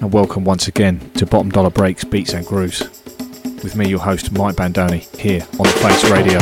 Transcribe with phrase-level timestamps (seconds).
[0.00, 2.80] And welcome once again to Bottom Dollar Breaks, Beats and Grooves.
[3.62, 6.38] With me, your host, Mike Bandoni, here on the Face Radio.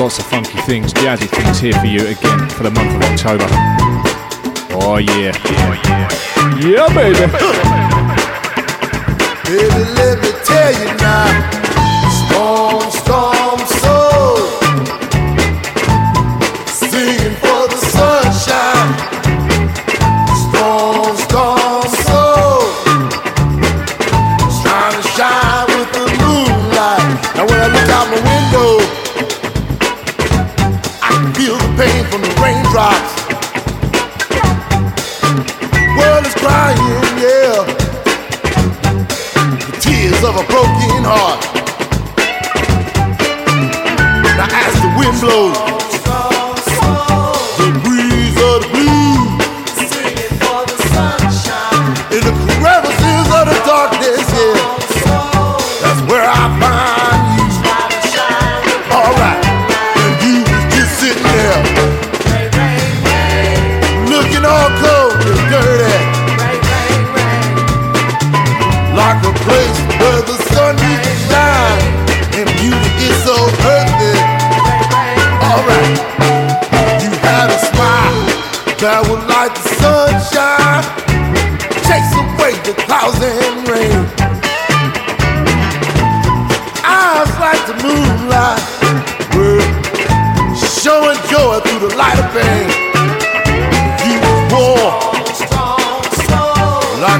[0.00, 3.46] Lots of funky things, jazzy things here for you again for the month of October.
[4.80, 5.32] Oh yeah.
[5.44, 6.08] Oh yeah.
[6.58, 7.26] Yeah, baby.
[9.44, 11.28] Baby, let me tell you now.
[12.28, 13.77] Storm, storm, soul.
[40.28, 41.40] Of a broken heart.
[44.36, 45.77] Now as the wind blows,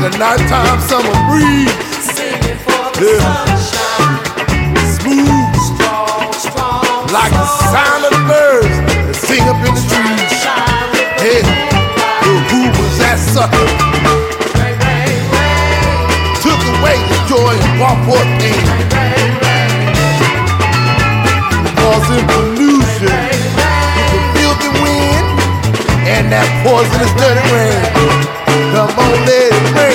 [0.08, 1.68] a nighttime summer breeze.
[2.96, 3.44] Yeah.
[4.96, 5.54] Smooth,
[7.12, 8.76] like the sound of the birds
[9.06, 10.32] that sing up in the trees.
[11.20, 11.42] Hey,
[12.24, 13.68] well, who was that sucker?
[16.40, 18.64] Took away the joy and brought forth pain.
[21.76, 23.12] Causing pollution
[23.96, 25.26] with the filthy wind
[26.08, 28.28] and that poisonous dirty rain.
[28.72, 29.87] Come on, let it rain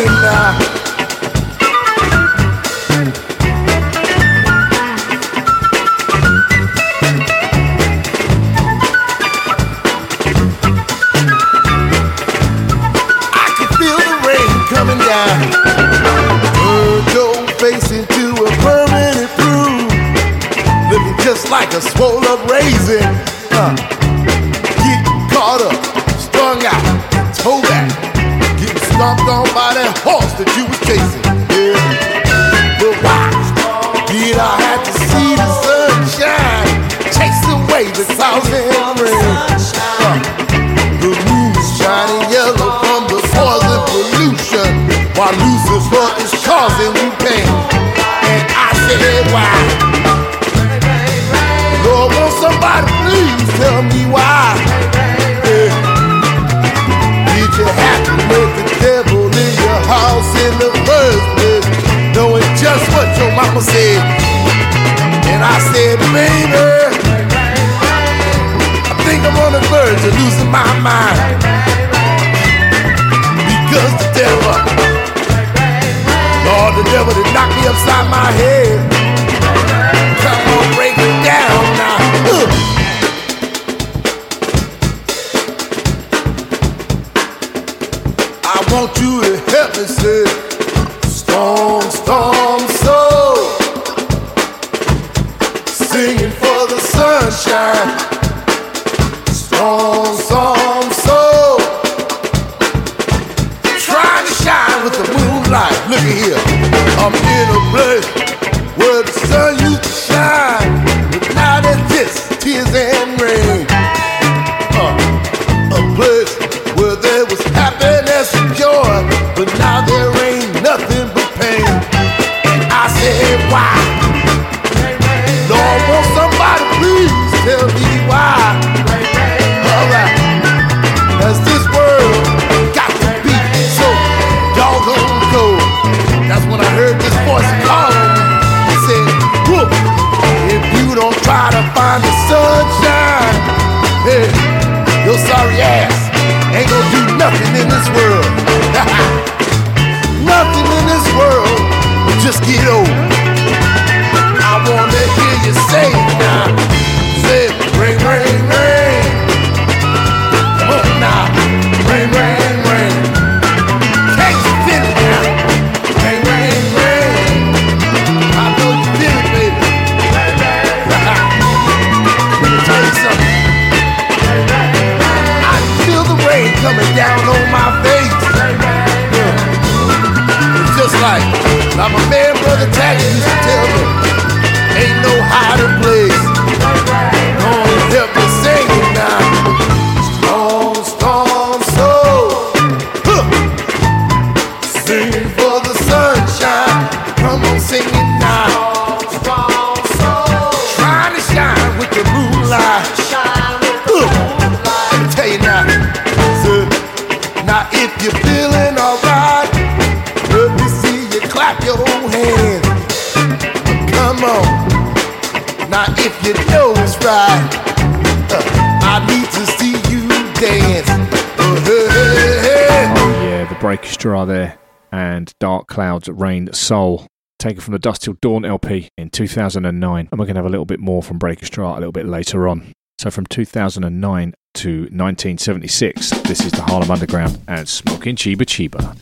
[225.63, 227.07] Dark Clouds Rain Soul,
[227.39, 230.65] taken from the Dusk Till Dawn LP in 2009, and we're gonna have a little
[230.65, 232.73] bit more from Breakestra a little bit later on.
[232.97, 238.97] So from 2009 to 1976, this is the Harlem Underground and Smoking Chiba Chiba.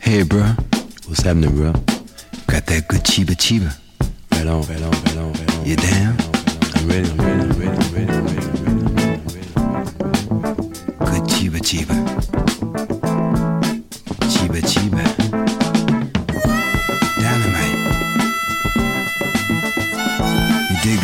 [0.00, 0.42] Hey, bro.
[1.08, 1.72] What's happening, bro?
[2.46, 3.76] Got that good chiba chiba.
[4.30, 5.66] Right on, right on, right on, right on.
[5.66, 6.16] You down?
[6.76, 8.44] I'm ready, I'm ready, I'm ready, I'm ready.
[11.10, 11.96] Good chiba chiba.
[14.30, 15.03] Chiba chiba.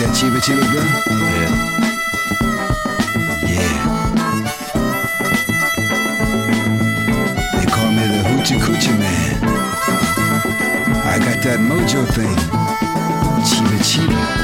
[0.00, 0.82] That chiba chiba, bro?
[1.36, 1.52] Yeah.
[3.46, 3.76] Yeah.
[7.58, 9.44] They call me the Hoochie Coochie Man.
[11.04, 12.36] I got that mojo thing.
[13.44, 14.39] Chiba chiba.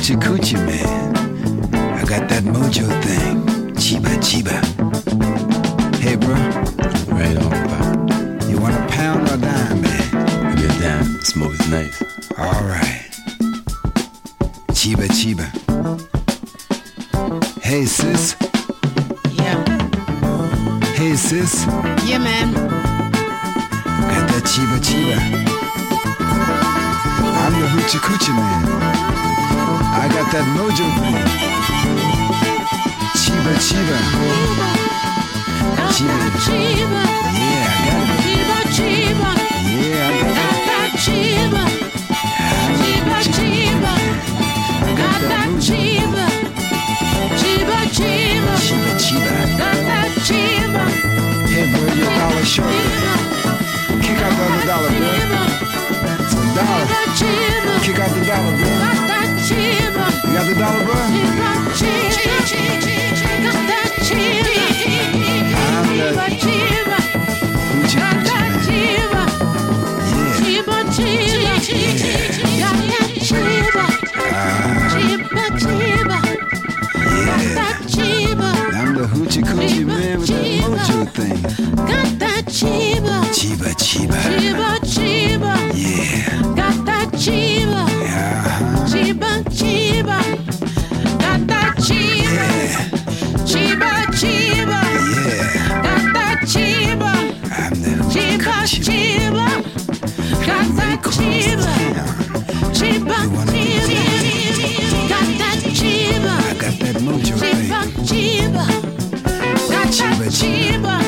[0.00, 1.14] Hoochie Coochie Man.
[1.94, 3.44] I got that mojo thing.
[3.74, 4.56] Chiba chiba.
[5.96, 6.34] Hey, bro.
[7.14, 8.48] Right on, bro.
[8.48, 10.56] You want a pound or a dime, man?
[10.56, 11.04] Get down.
[11.22, 12.02] Smoke is nice.
[12.38, 13.10] All right.
[14.72, 15.44] Chiba chiba.
[17.62, 18.36] Hey, sis.
[19.34, 19.62] Yeah,
[20.94, 21.66] Hey, sis.
[22.08, 22.54] yeah, man.
[22.54, 25.18] Got that chiba chiba.
[27.36, 29.29] I'm the hoochie coochie man.
[29.70, 31.16] I got that mojo thing.
[33.20, 33.98] Chiba Chiba.
[35.94, 37.02] Chiba Chiba.
[37.36, 38.18] Yeah, I got it.
[38.24, 39.30] Chiba Chiba.
[39.70, 41.64] Yeah, I got that Chiba.
[42.80, 43.94] Chiba Chiba.
[45.00, 46.26] Got that Chiba.
[47.40, 48.54] Chiba Chiba.
[48.64, 49.34] Chiba Chiba.
[49.60, 50.84] Got that Chiba.
[51.50, 52.74] Hey, bro, you're a dollar short.
[54.02, 55.10] Kick out the other dollar, bro.
[56.20, 56.86] It's a dollar.
[57.84, 59.09] Kick out the dollar, bro.
[59.50, 60.94] You got the dollar, bro?
[60.94, 61.90] Got that
[66.70, 66.98] chiba.
[67.94, 69.22] Got that chiba.
[74.92, 76.18] Chiba, chiba.
[77.26, 78.50] Got that chiba.
[78.72, 81.42] I'm the hoochie coochie man with mojo thing.
[81.74, 83.16] Got that chiba.
[83.34, 84.18] Chiba, chiba.
[84.38, 85.52] Chiba, chiba.
[85.74, 86.49] Yeah.
[101.10, 101.74] Chiba,
[102.72, 103.18] Chiba,
[104.30, 106.36] Chiba, Chiba,
[108.06, 108.64] Chiba,
[109.90, 111.00] Chiba, Chiba.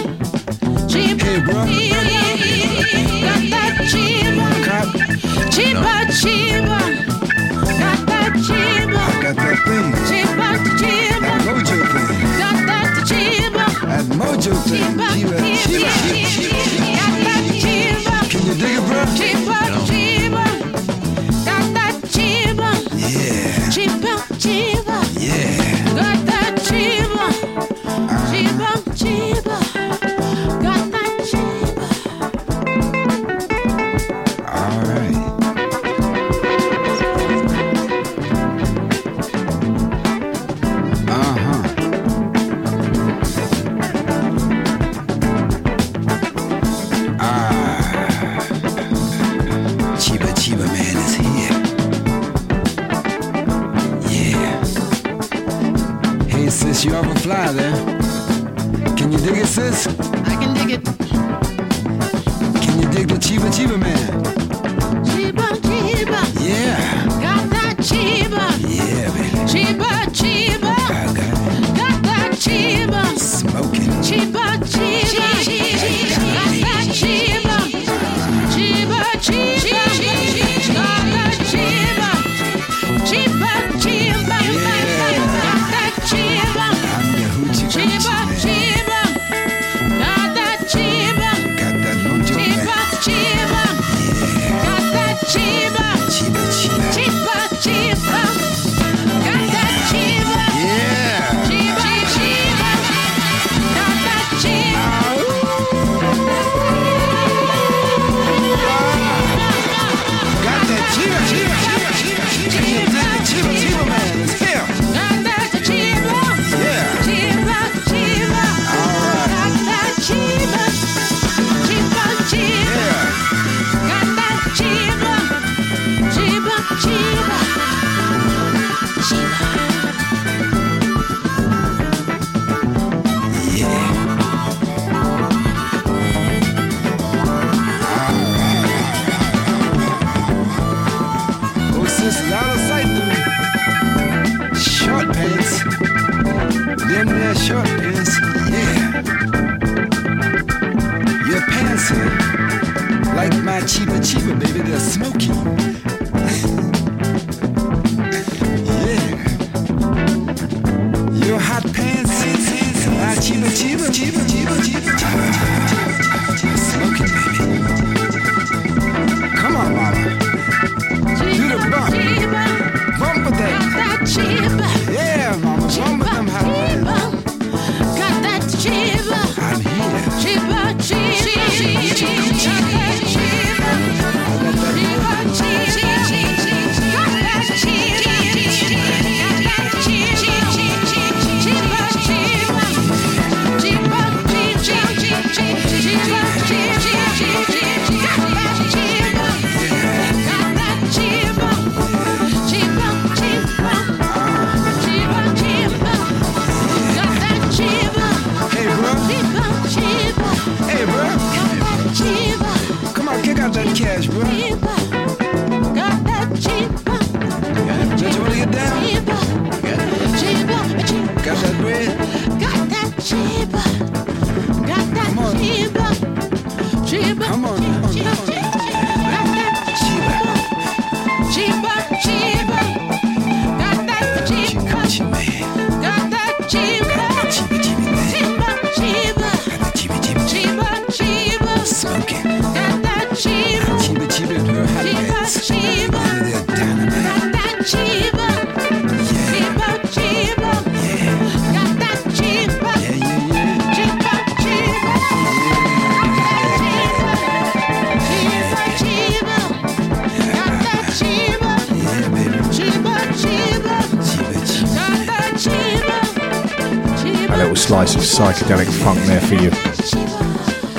[267.62, 269.50] Slice of psychedelic funk there for you.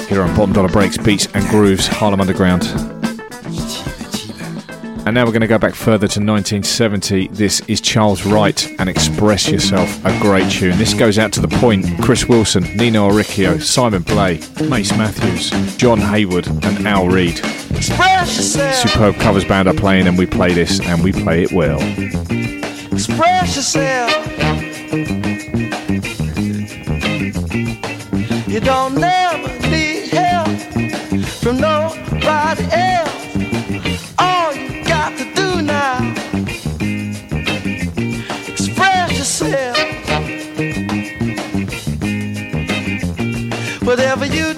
[0.07, 2.63] Here on Bottom Dollar Breaks, Beats and Grooves, Harlem Underground.
[5.05, 7.29] And now we're going to go back further to 1970.
[7.29, 10.77] This is Charles Wright and Express Yourself, a great tune.
[10.77, 15.99] This goes out to The Point, Chris Wilson, Nino Oricchio, Simon Blay, Mace Matthews, John
[15.99, 17.37] Haywood, and Al Reed.
[17.77, 21.79] Superb covers band are playing, and we play this, and we play it well.
[22.91, 25.32] Express yourself.
[28.53, 30.47] You don't never need help
[31.41, 34.13] from nobody else.
[34.19, 35.97] All you got to do now,
[38.47, 39.77] express yourself.
[43.81, 44.52] Whatever you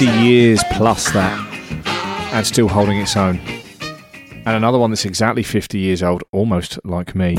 [0.00, 1.38] 50 years plus that,
[2.32, 3.38] and still holding its own.
[4.46, 7.36] And another one that's exactly 50 years old, almost like me,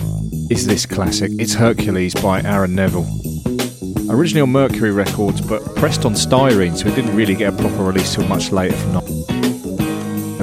[0.51, 1.31] is this classic.
[1.39, 3.07] It's Hercules by Aaron Neville.
[4.11, 7.83] Originally on Mercury Records, but pressed on styrene, so it didn't really get a proper
[7.83, 9.01] release till much later from now.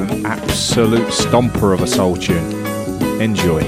[0.02, 2.52] An absolute stomper of a soul tune.
[3.20, 3.60] Enjoy.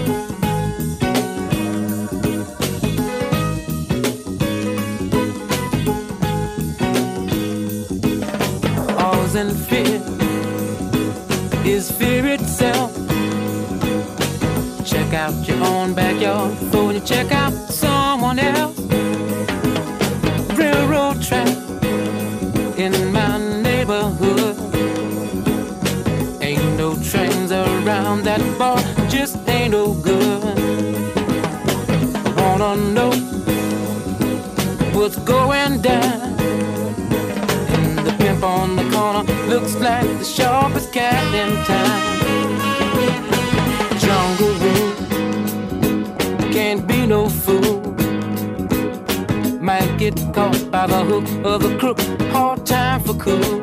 [50.33, 52.01] Caught by the hook of the crook.
[52.33, 53.59] Hard time for cool.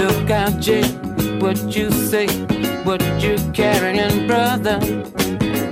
[0.00, 0.90] Look out, Jake,
[1.40, 2.26] what you say,
[2.84, 4.78] what you carrying, brother.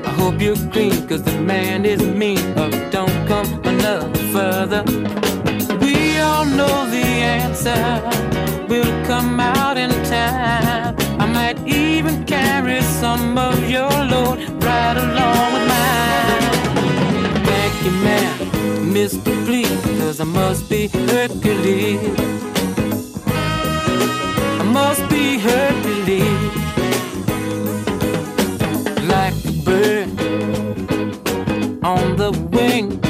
[0.05, 4.83] I hope you're clean, cause the man is mean, or don't come another further.
[5.81, 7.07] We all know the
[7.41, 7.81] answer
[8.69, 10.97] will come out in time.
[11.19, 16.18] I might even carry some of your load right along with mine.
[19.09, 19.47] Mr.
[19.47, 21.99] Please, cause I must be Hercules.
[24.61, 26.53] I must be Hercules.
[29.09, 30.09] Like a bird
[31.83, 33.01] on the wing.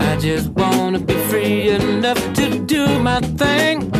[0.00, 3.92] I just wanna be free enough to do my thing.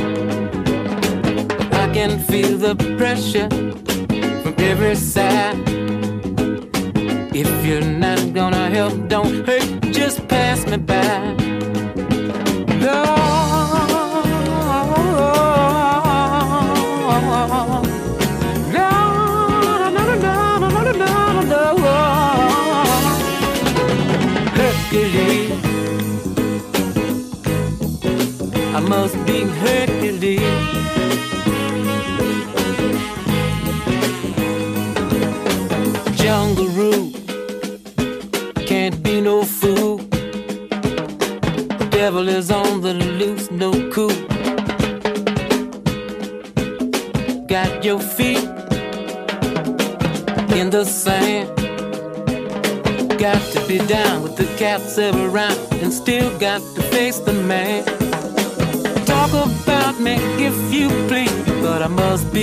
[1.72, 3.48] I can feel the pressure
[4.42, 5.65] from every side.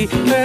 [0.03, 0.42] I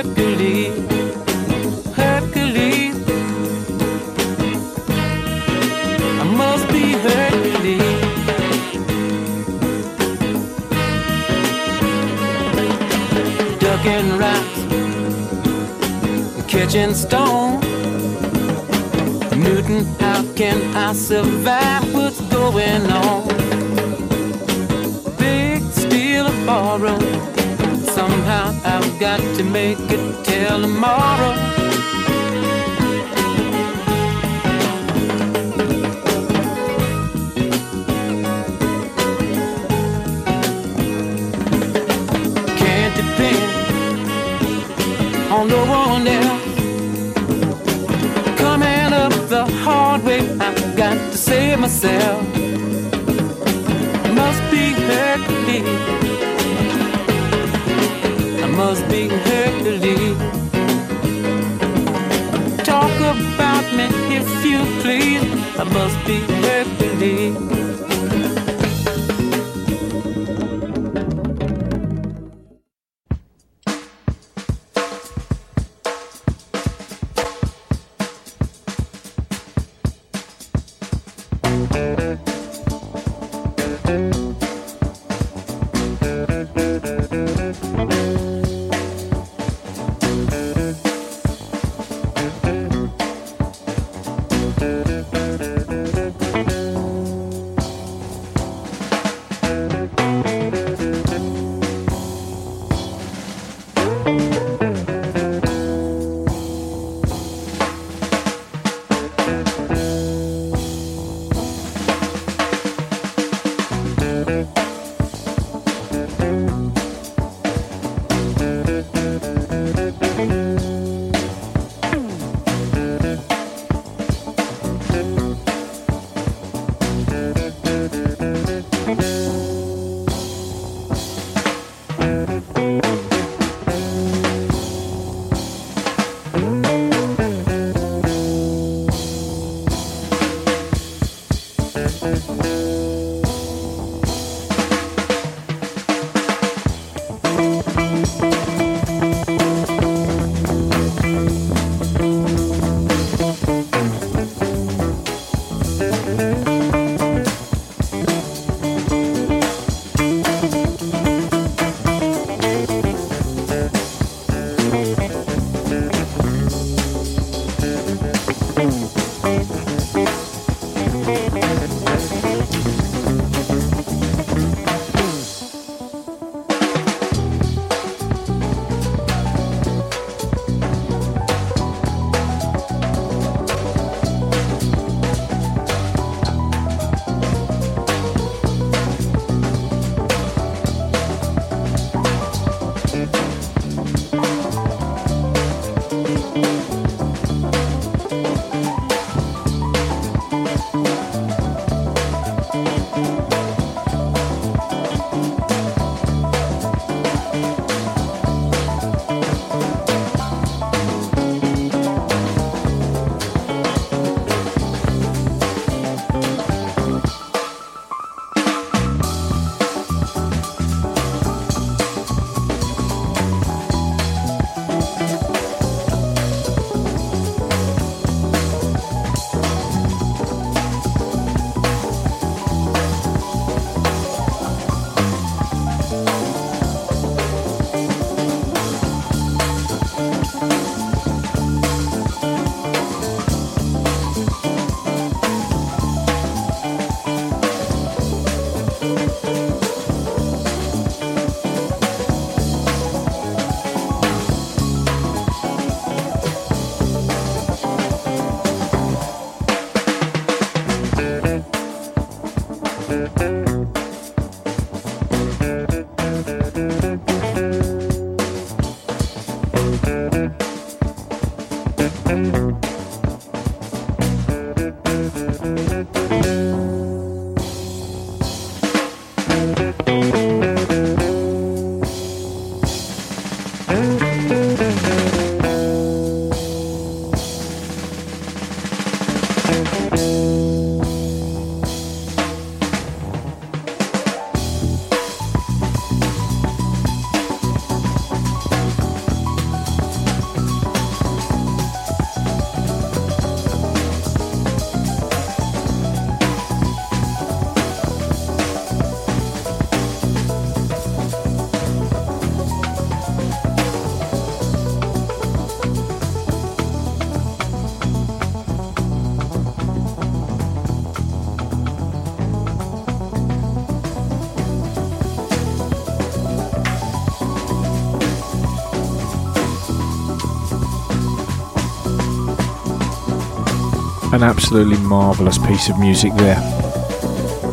[334.18, 336.40] An absolutely marvellous piece of music there.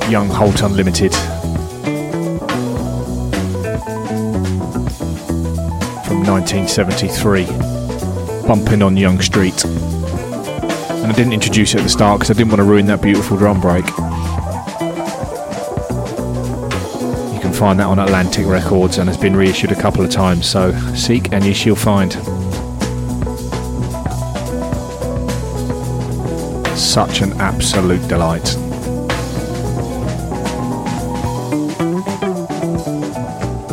[0.10, 1.14] Young Holt Unlimited.
[6.08, 7.46] From 1973.
[8.48, 9.64] Bumping on Young Street.
[9.64, 13.00] And I didn't introduce it at the start because I didn't want to ruin that
[13.00, 13.86] beautiful drum break.
[17.32, 20.48] You can find that on Atlantic Records and has been reissued a couple of times,
[20.48, 22.18] so seek and you shall find.
[26.96, 28.56] Such an absolute delight.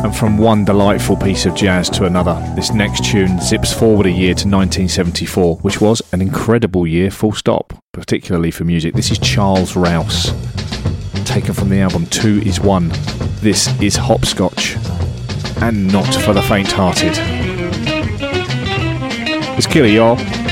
[0.03, 4.11] And from one delightful piece of jazz to another, this next tune zips forward a
[4.11, 8.93] year to 1974, which was an incredible year, full stop, particularly for music.
[8.93, 10.33] This is Charles Rouse,
[11.23, 12.89] taken from the album Two is One.
[13.39, 14.75] This is Hopscotch,
[15.61, 17.13] and not for the faint hearted.
[19.57, 20.42] It's killer, y'all.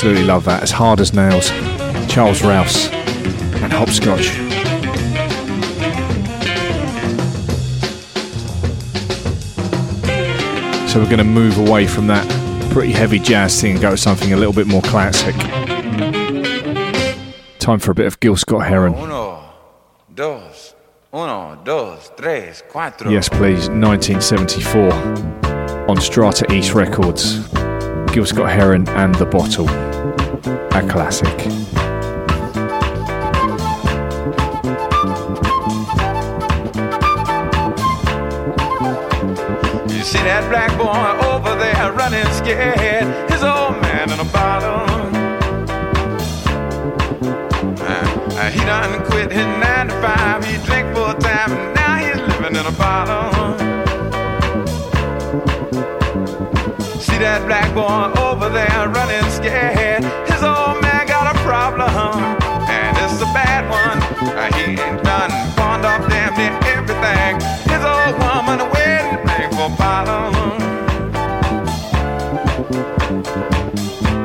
[0.00, 0.62] Absolutely love that.
[0.62, 1.50] As hard as nails.
[2.10, 4.28] Charles Rouse and Hopscotch.
[10.90, 12.26] So we're going to move away from that
[12.70, 15.36] pretty heavy jazz thing and go to something a little bit more classic.
[17.58, 18.94] Time for a bit of Gil Scott Heron.
[18.94, 19.52] Uno,
[20.14, 20.74] dos,
[21.12, 23.10] uno, dos, tres, cuatro.
[23.10, 23.68] Yes, please.
[23.68, 24.92] 1974
[25.90, 27.46] on Strata East Records.
[28.14, 29.89] Gil Scott Heron and The Bottle.
[30.72, 31.26] A classic.
[39.90, 43.30] You see that black boy over there running scared.
[43.30, 44.86] His old man in a bottle.
[47.82, 50.44] Uh, he done quit his nine to five.
[50.44, 53.58] He drank full time and now he's living in a bottle.
[57.00, 59.89] See that black boy over there running scared.
[63.60, 63.98] Bad one.
[64.36, 67.40] Uh, he ain't done pawned off damn near everything.
[67.68, 69.18] His old woman waiting
[69.56, 70.34] for bottle.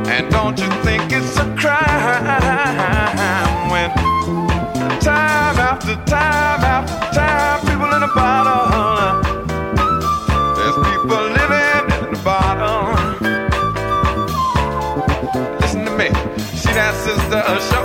[0.10, 2.26] And don't you think it's a crime
[3.72, 3.90] when
[5.00, 9.22] time after time after time people in a bottle?
[10.56, 12.84] There's people living in the bottle.
[15.60, 16.10] Listen to me.
[16.56, 17.85] See that sister, shirt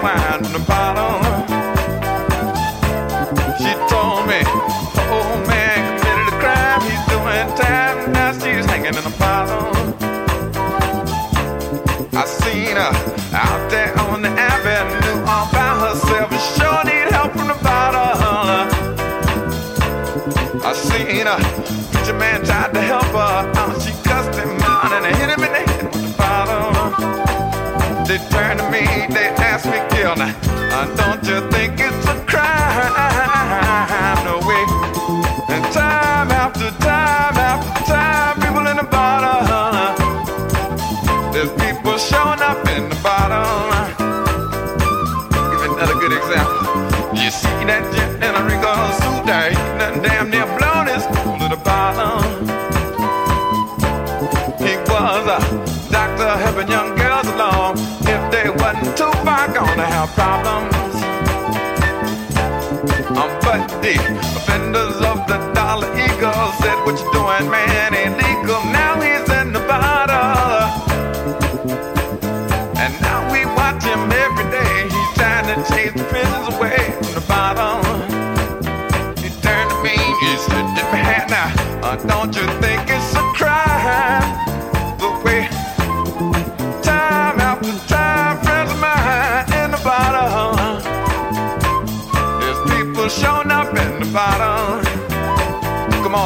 [0.00, 1.18] from the bottle.
[3.58, 4.40] She told me,
[5.10, 6.80] oh man committed a crime.
[6.86, 8.12] He's doing time.
[8.12, 9.66] Now she's hanging in a bottle.
[12.16, 12.92] I seen her
[13.34, 16.30] out there on the avenue all by herself.
[16.56, 18.14] Sure need help from the bottle.
[20.64, 21.38] I seen her.
[21.92, 23.27] Preacher man tried to help her
[28.08, 30.32] They turned to me, they asked me, Gil, now,
[30.96, 31.97] don't you think it's
[58.96, 60.74] too far gonna have problems.
[63.18, 63.94] Um, but the
[64.36, 67.94] offenders of the Dollar Eagle said, What you doing, man?
[67.94, 68.62] Illegal.
[68.70, 70.68] Now he's in the bottle.
[72.78, 74.82] And now we watch him every day.
[74.84, 77.82] He's trying to chase the prisons away from the bottom.
[79.16, 81.48] He turned to me, he said, Man, now,
[81.82, 82.32] uh, don't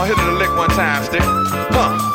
[0.05, 1.23] hit it a lick one time, stick.
[1.23, 2.12] Huh.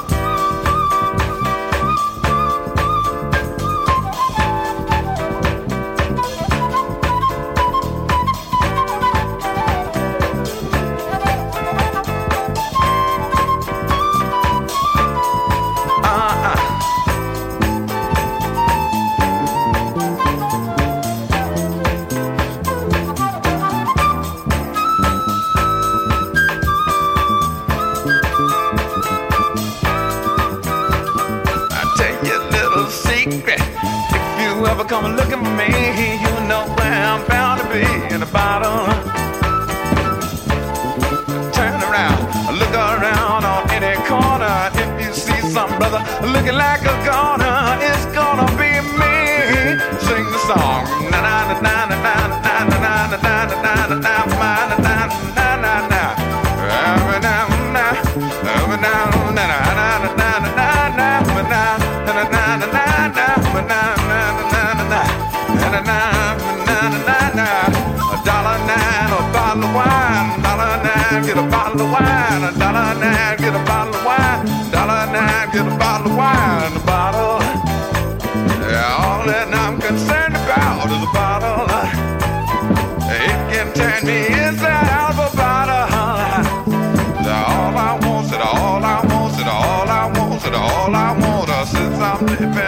[92.25, 92.66] baby.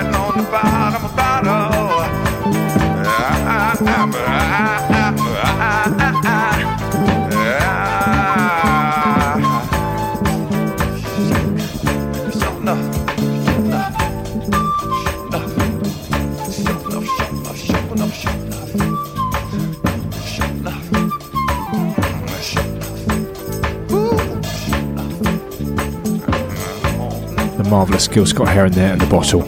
[27.70, 29.48] Marvellous Gil Scott Heron there at the bottle.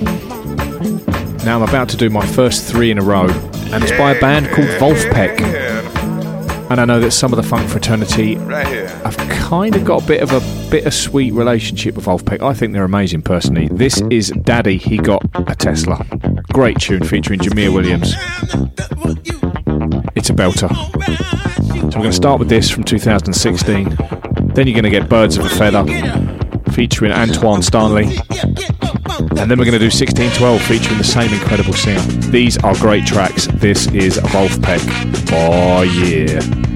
[1.44, 3.28] Now I'm about to do my first three in a row,
[3.72, 5.42] and it's by a band called Vulfpeck.
[6.70, 10.22] And I know that some of the funk fraternity have kind of got a bit
[10.22, 12.42] of a bittersweet relationship with Vulfpeck.
[12.42, 13.68] I think they're amazing personally.
[13.72, 16.06] This is Daddy, He Got a Tesla.
[16.54, 18.14] Great tune featuring Jameer Williams.
[20.16, 20.70] It's a belter.
[21.76, 23.98] So we're going to start with this from 2016.
[24.54, 25.84] Then you're going to get Birds of a Feather
[26.72, 28.06] featuring Antwaun Stanley.
[29.40, 32.02] And then we're going to do 1612 featuring the same incredible singer.
[32.32, 33.48] These are great tracks.
[33.48, 34.82] This is Vulfpeck.
[35.32, 36.71] Oh, yeah.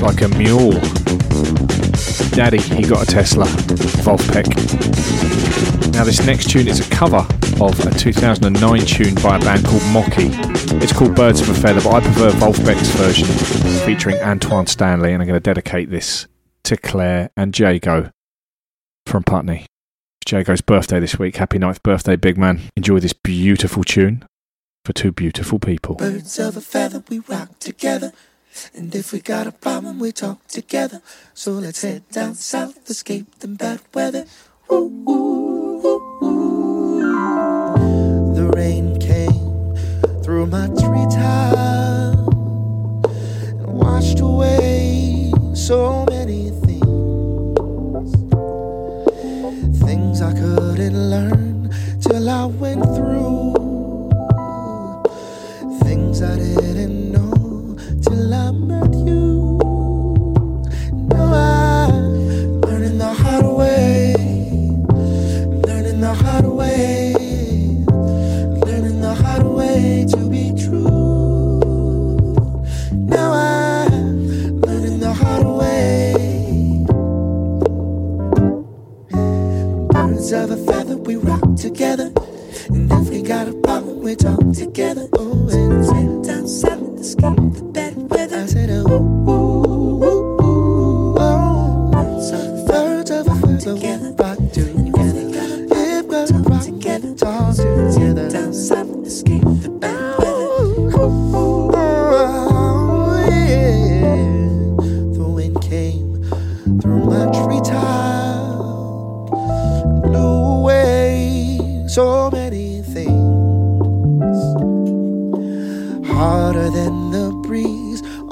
[0.00, 0.80] Like a mule.
[2.30, 3.44] Daddy, he got a Tesla.
[4.04, 4.46] Vulfpeck.
[5.92, 7.26] Now, this next tune is a cover
[7.60, 10.30] of a 2009 tune by a band called Mocky.
[10.82, 13.26] It's called Birds of a Feather, but I prefer Vulfpeck's version
[13.84, 16.26] featuring Antwaun Stanley, and I'm going to dedicate this
[16.64, 18.10] to Claire and Jago
[19.04, 19.66] from Putney.
[20.24, 21.36] Jago's birthday this week.
[21.36, 22.62] Happy ninth birthday, big man.
[22.76, 24.24] Enjoy this beautiful tune
[24.84, 25.96] for two beautiful people.
[25.96, 28.12] Birds of a feather, we rock together.
[28.74, 31.02] And if we got a problem, we talk together.
[31.34, 34.24] So let's head down south, escape the bad weather.
[34.70, 38.34] Ooh, ooh, ooh, ooh.
[38.34, 39.74] The rain came
[40.22, 42.16] through my treetop
[43.04, 46.80] and washed away so many things.
[49.80, 51.70] Things I couldn't learn
[52.00, 53.54] till I went through.
[55.82, 56.59] Things I didn't
[80.32, 80.96] of a feather.
[80.96, 82.12] We rock together.
[82.68, 85.08] And if we got a problem, we talk together.
[85.14, 85.48] Oh,
[85.92, 88.38] and down, silent, escape the bad weather.
[88.38, 88.86] I said, oh.
[89.26, 89.39] oh.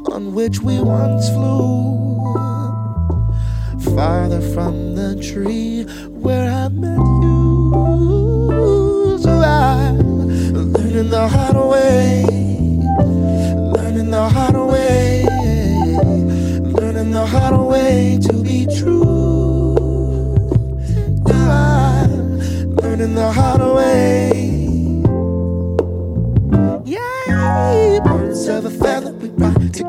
[0.07, 2.19] on which we once flew.
[3.95, 9.19] Farther from the tree where I met you.
[9.23, 9.99] So I'm
[10.73, 12.25] learning the hard way,
[13.77, 15.25] learning the hard way,
[16.81, 18.19] learning the hard way.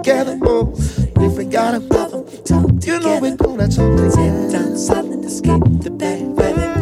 [0.10, 0.40] together.
[0.44, 0.74] Oh,
[1.18, 2.26] if we got a problem,
[2.82, 4.52] you know we're gonna talk together.
[4.52, 6.74] Down silent, escape the bad weather.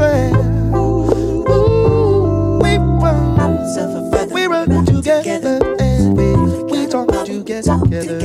[0.77, 6.27] Ooh, ooh, we run, we run together, together, and we,
[6.71, 8.16] we talk together.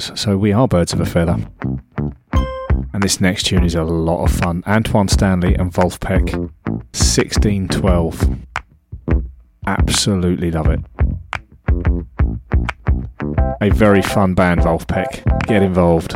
[0.00, 1.36] So we are birds of a feather.
[2.92, 4.62] And this next tune is a lot of fun.
[4.62, 6.32] Antwaun Stanley and Vulfpeck,
[6.92, 8.38] 1612.
[9.66, 10.80] Absolutely love it.
[13.60, 15.46] A very fun band, Vulfpeck.
[15.46, 16.14] Get involved.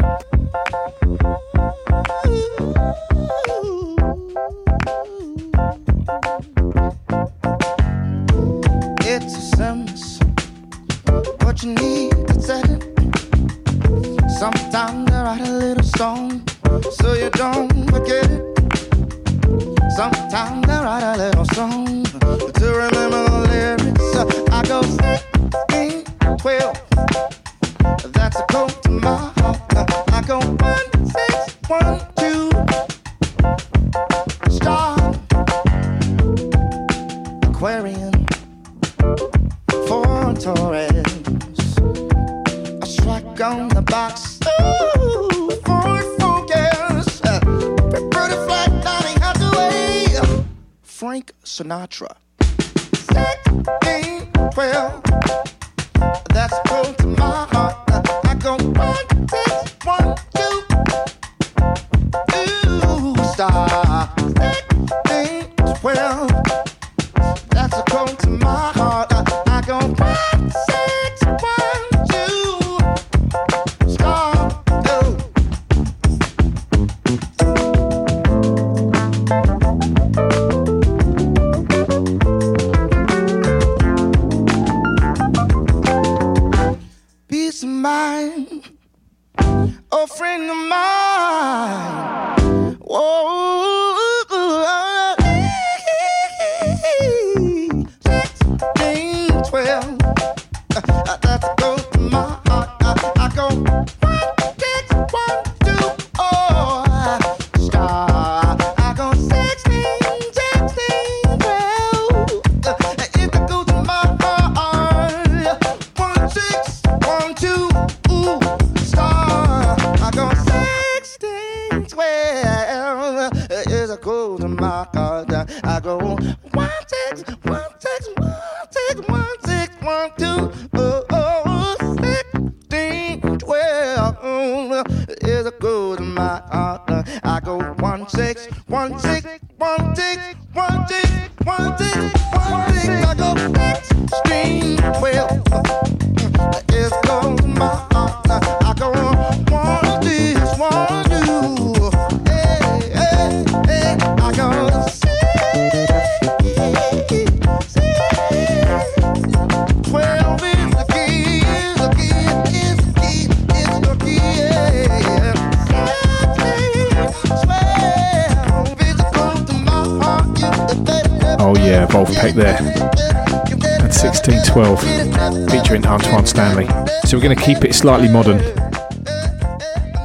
[177.85, 178.41] Slightly modern.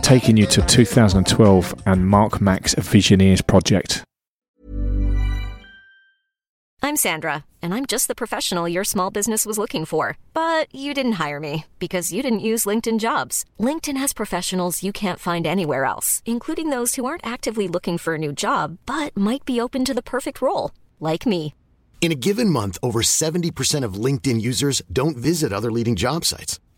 [0.01, 4.03] Taking you to 2012 and Marc Mac's Visioneers project.
[6.83, 10.17] I'm Sandra, and I'm just the professional your small business was looking for.
[10.33, 13.45] But you didn't hire me because you didn't use LinkedIn jobs.
[13.61, 18.15] LinkedIn has professionals you can't find anywhere else, including those who aren't actively looking for
[18.15, 21.53] a new job but might be open to the perfect role, like me.
[22.01, 26.59] In a given month, over 70% of LinkedIn users don't visit other leading job sites.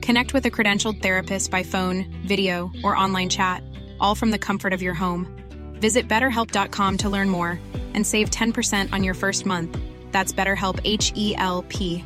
[0.00, 3.62] Connect with a credentialed therapist by phone, video, or online chat,
[3.98, 5.26] all from the comfort of your home.
[5.74, 7.58] Visit betterhelp.com to learn more
[7.94, 9.76] and save 10% on your first month.
[10.12, 12.04] That's BetterHelp H E L P.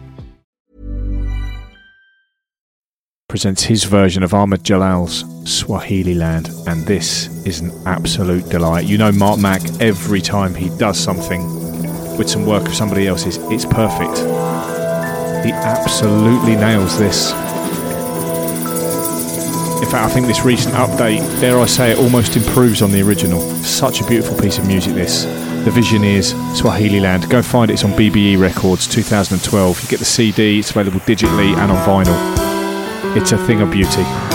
[3.35, 8.87] presents his version of Ahmad Jamal's Swahili Land, and this is an absolute delight.
[8.87, 11.43] You know, Marc Mac, every time he does something
[12.17, 14.19] with some work of somebody else's, it's perfect.
[15.45, 17.33] He absolutely nails this.
[19.95, 23.41] Fact, I think this recent update, dare I say it, almost improves on the original.
[23.63, 25.23] Such a beautiful piece of music, this.
[25.23, 27.31] The Visioneers, Swahili Land.
[27.31, 29.83] Go find it, it's on BBE Records 2012.
[29.85, 33.17] You get the CD, it's available digitally and on vinyl.
[33.17, 34.34] It's a thing of beauty.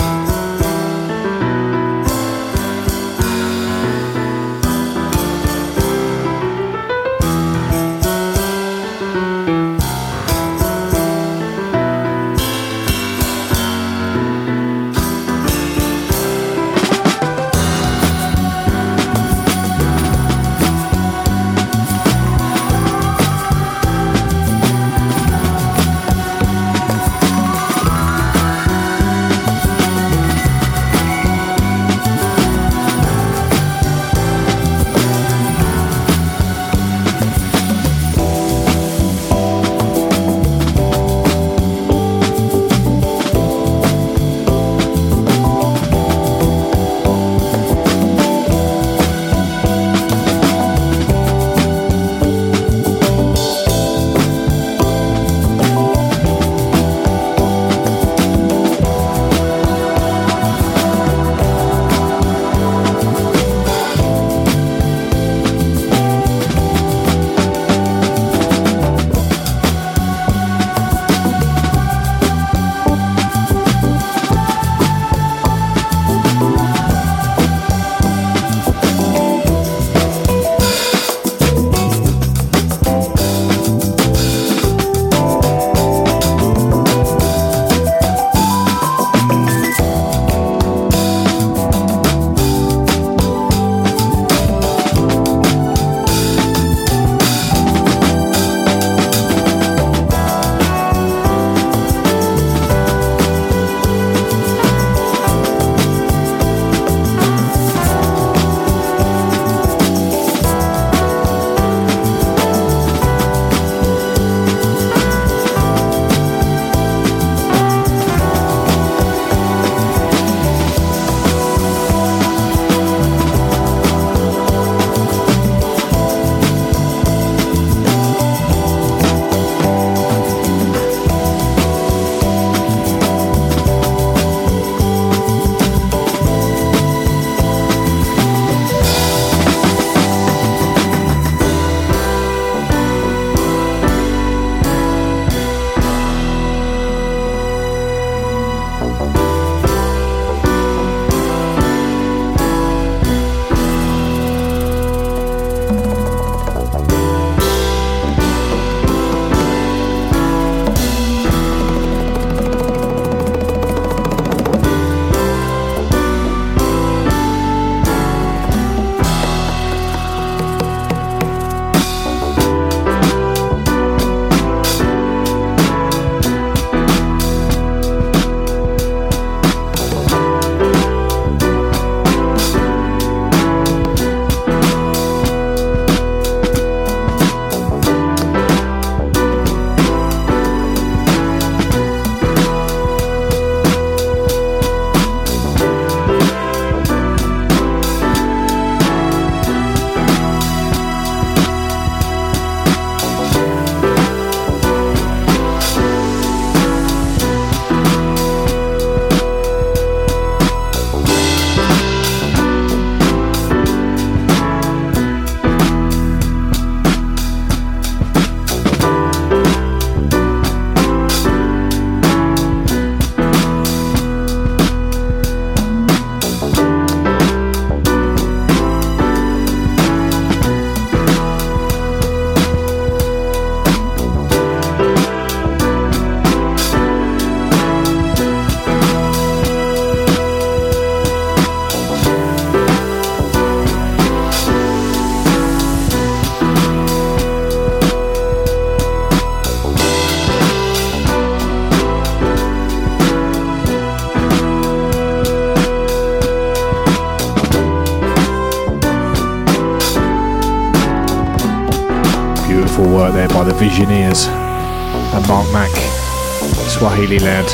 [267.18, 267.50] Land.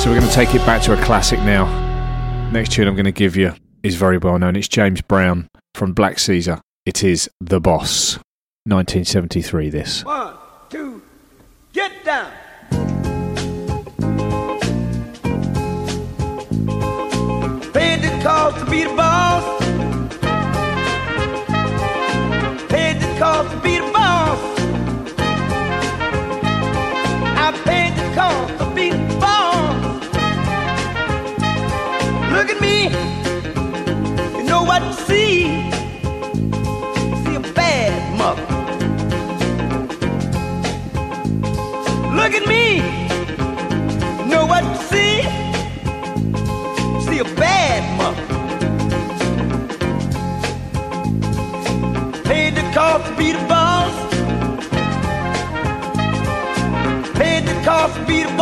[0.00, 1.64] So we're going to take it back to a classic now.
[2.52, 4.54] Next tune I'm going to give you is very well known.
[4.54, 6.60] It's James Brown from Black Caesar.
[6.84, 8.18] It is The Boss.
[8.66, 10.04] 1973, this.
[10.04, 10.34] One,
[10.68, 11.02] two,
[11.72, 12.30] get down.
[17.72, 19.65] Paid the cost to be the boss.
[35.36, 35.46] See?
[37.36, 38.46] A bad mother.
[42.18, 42.64] Look at me.
[44.30, 45.14] Know what you see?
[47.06, 48.26] See a bad mother.
[52.28, 53.94] Paid the cost to be the boss.
[57.20, 58.35] Paid the cost to be the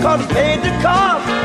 [0.00, 1.39] Cause I paid the cost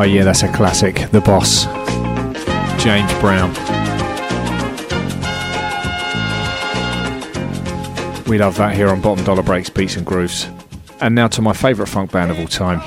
[0.00, 1.10] Oh, yeah, that's a classic.
[1.10, 1.66] The Boss.
[2.82, 3.50] James Brown.
[8.26, 10.48] We love that here on Bottom Dollar Breaks, Beats and Grooves.
[11.02, 12.80] And now to my favourite funk band of all time.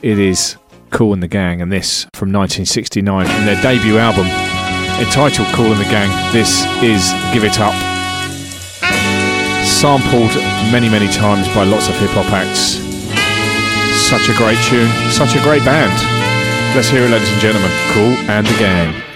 [0.00, 0.56] It is
[0.88, 4.24] Kool and the Gang, and this from 1969 from their debut album
[5.04, 6.08] entitled Kool and the Gang.
[6.32, 7.74] This is Give It Up.
[9.66, 10.34] Sampled
[10.72, 12.80] many, many times by lots of hip hop acts.
[14.08, 16.13] Such a great tune, such a great band.
[16.74, 17.70] Let's hear it, ladies and gentlemen.
[17.92, 19.13] Kool and the Gang.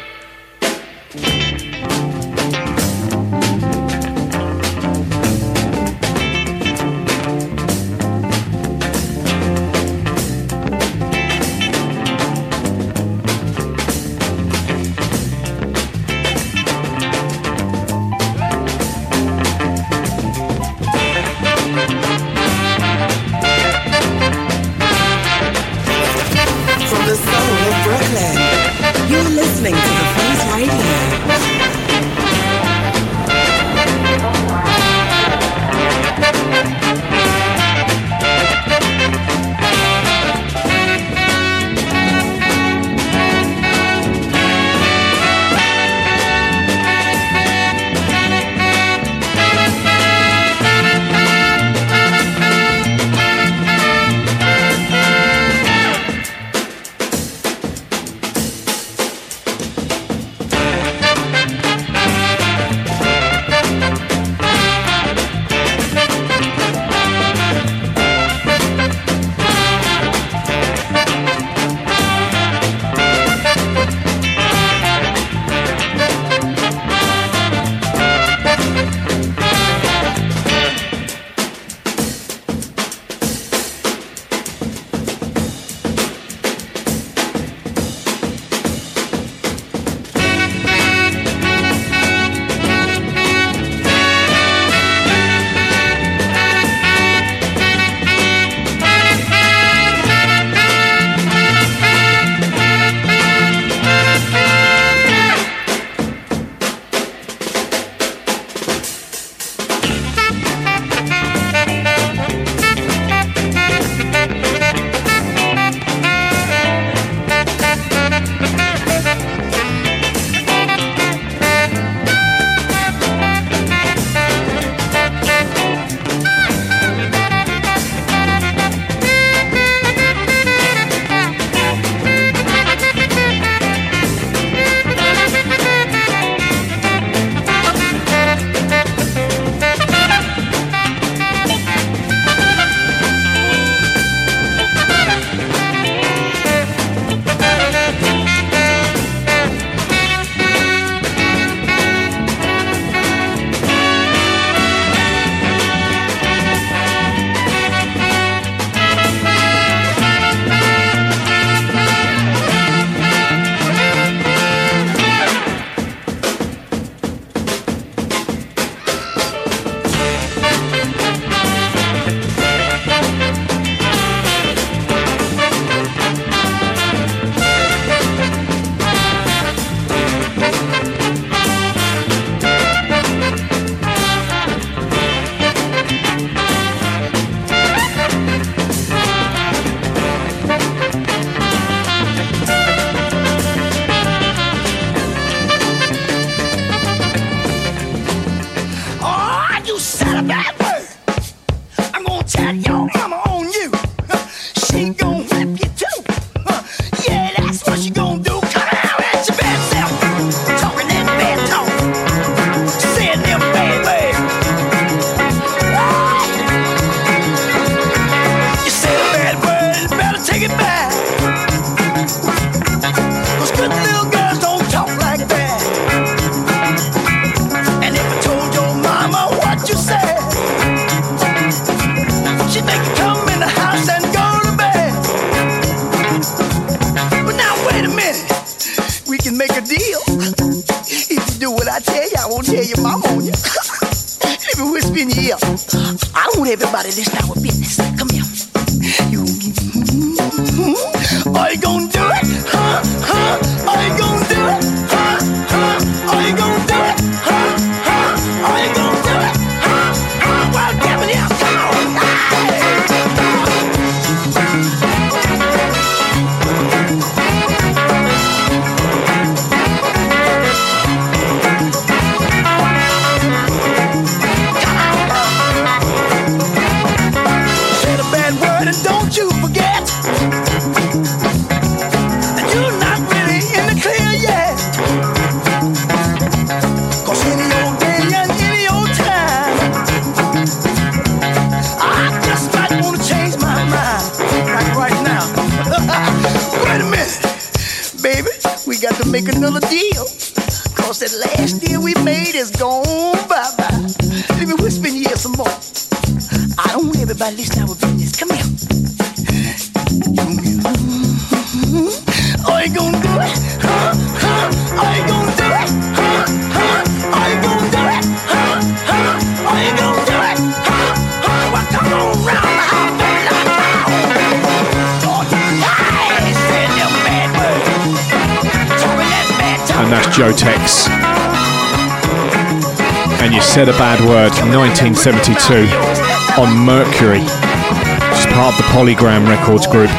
[334.98, 337.20] 1972 on Mercury.
[337.20, 339.90] It's part of the Polygram Records group.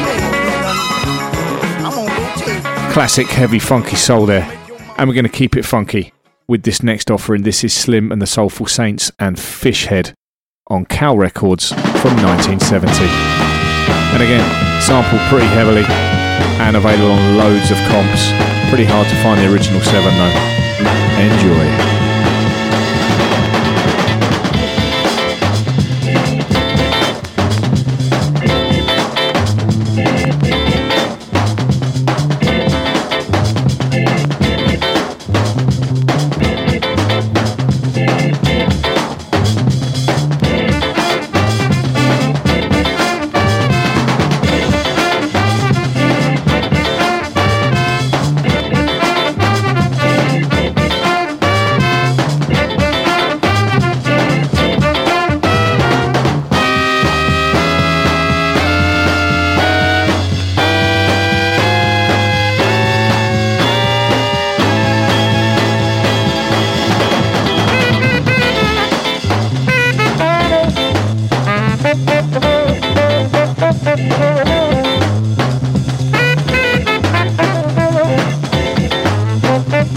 [2.92, 4.42] Classic, heavy, funky soul there.
[4.98, 6.12] And we're going to keep it funky
[6.48, 7.44] with this next offering.
[7.44, 10.12] This is Slim and the Soulful Saints and Fishhead
[10.66, 12.92] on Cow Records from 1970.
[14.12, 15.84] And again, sampled pretty heavily
[16.60, 18.32] and available on loads of comps.
[18.68, 20.36] Pretty hard to find the original 7 though.
[21.22, 21.89] Enjoy.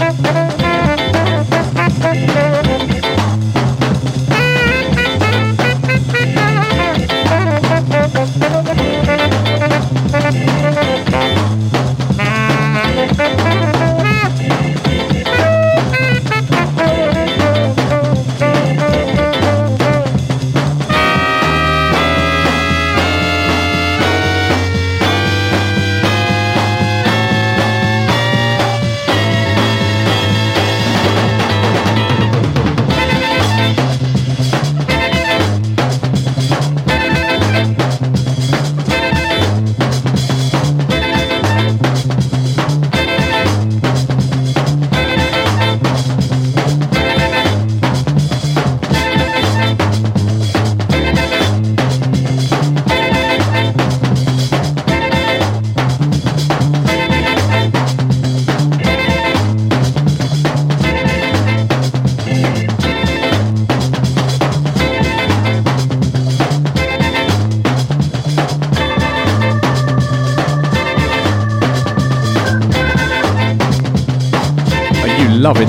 [0.04, 0.43] Thank you.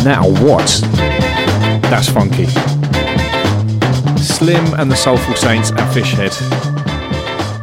[0.06, 0.68] Now what?
[1.90, 2.46] That's funky.
[4.22, 6.32] Slim and the Soulful Saints at Fishhead.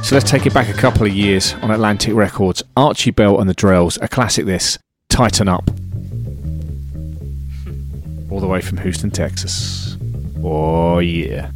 [0.05, 2.61] So let's take it back a couple of years on Atlantic Records.
[2.77, 4.77] Archie Bell and the Drells, a classic this.
[5.09, 5.71] Tighten up.
[8.29, 9.97] All the way from Houston, Texas.
[10.43, 11.53] Oh yeah.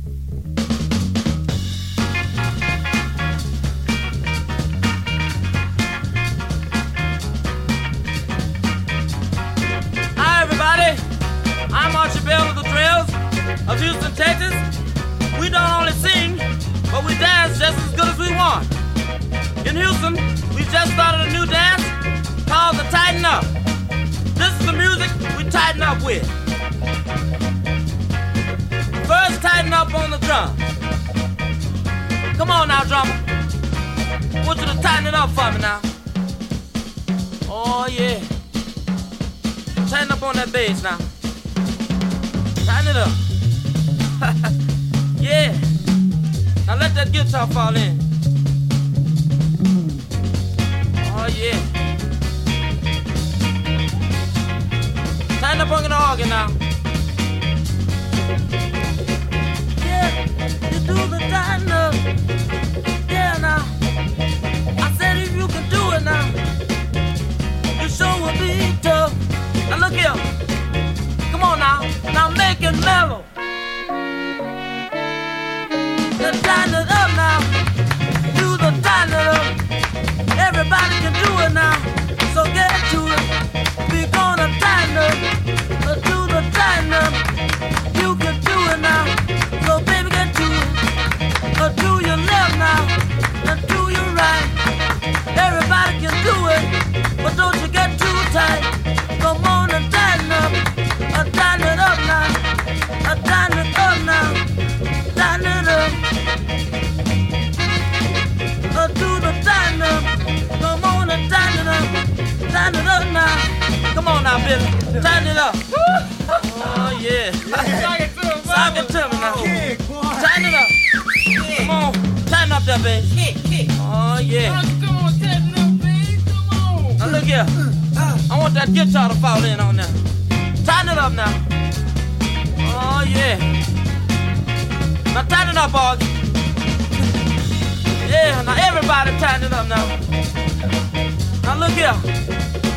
[141.67, 141.95] look here.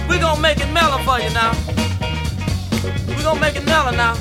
[0.10, 1.54] We gonna make it mellow for you now.
[3.08, 4.16] We gonna make it mellow now.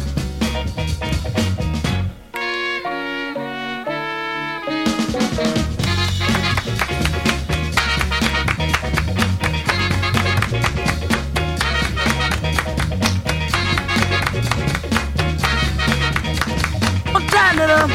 [17.60, 17.90] Um,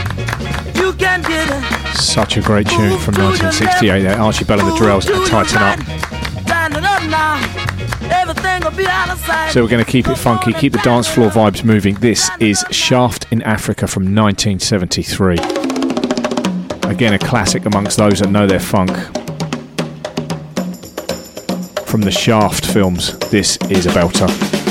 [1.95, 4.19] Such a great tune from 1968 there.
[4.19, 6.02] Archie Bell and the Drells Tighten Up.
[9.51, 11.93] So we're going to keep it funky, keep the dance floor vibes moving.
[11.95, 15.37] This is Shaft in Africa from 1973.
[16.89, 18.91] Again, a classic amongst those that know their funk.
[21.87, 24.62] From the Shaft films, this is a belter.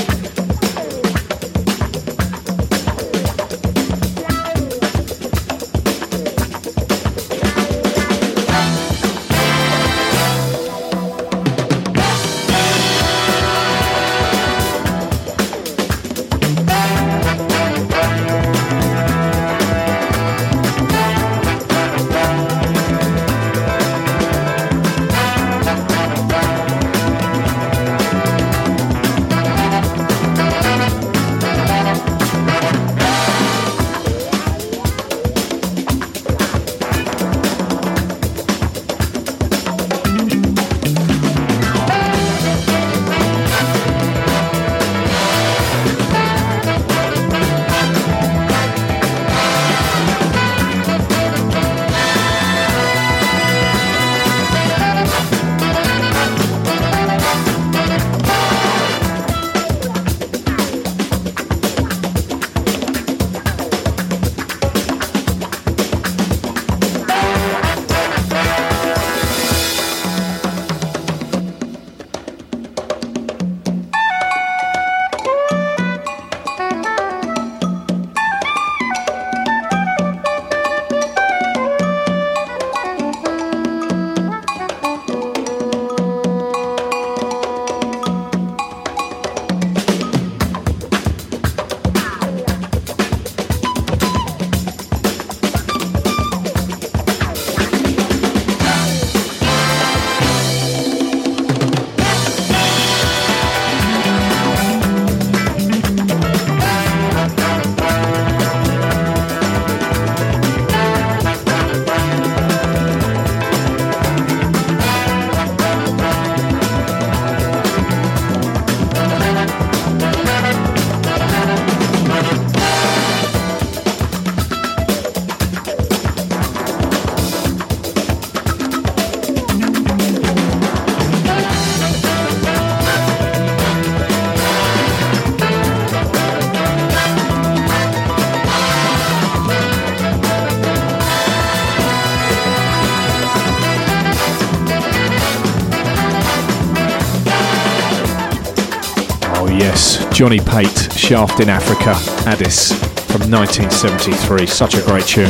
[150.23, 151.89] Johnny Pate, Shaft in Africa,
[152.25, 152.71] Addis
[153.11, 154.47] from 1973.
[154.47, 155.27] Such a great tune.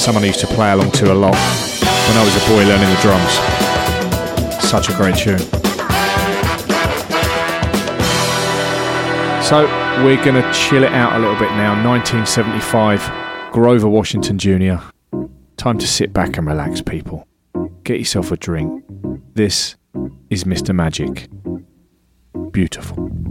[0.00, 2.88] Someone I used to play along to a lot when I was a boy learning
[2.88, 3.34] the drums.
[4.66, 5.38] Such a great tune.
[9.42, 9.66] So
[10.02, 11.74] we're going to chill it out a little bit now.
[11.86, 14.76] 1975, Grover Washington Jr.
[15.58, 17.28] Time to sit back and relax, people.
[17.82, 18.86] Get yourself a drink.
[19.34, 19.76] This
[20.30, 20.74] is Mr.
[20.74, 21.28] Magic.
[22.54, 23.23] Beautiful.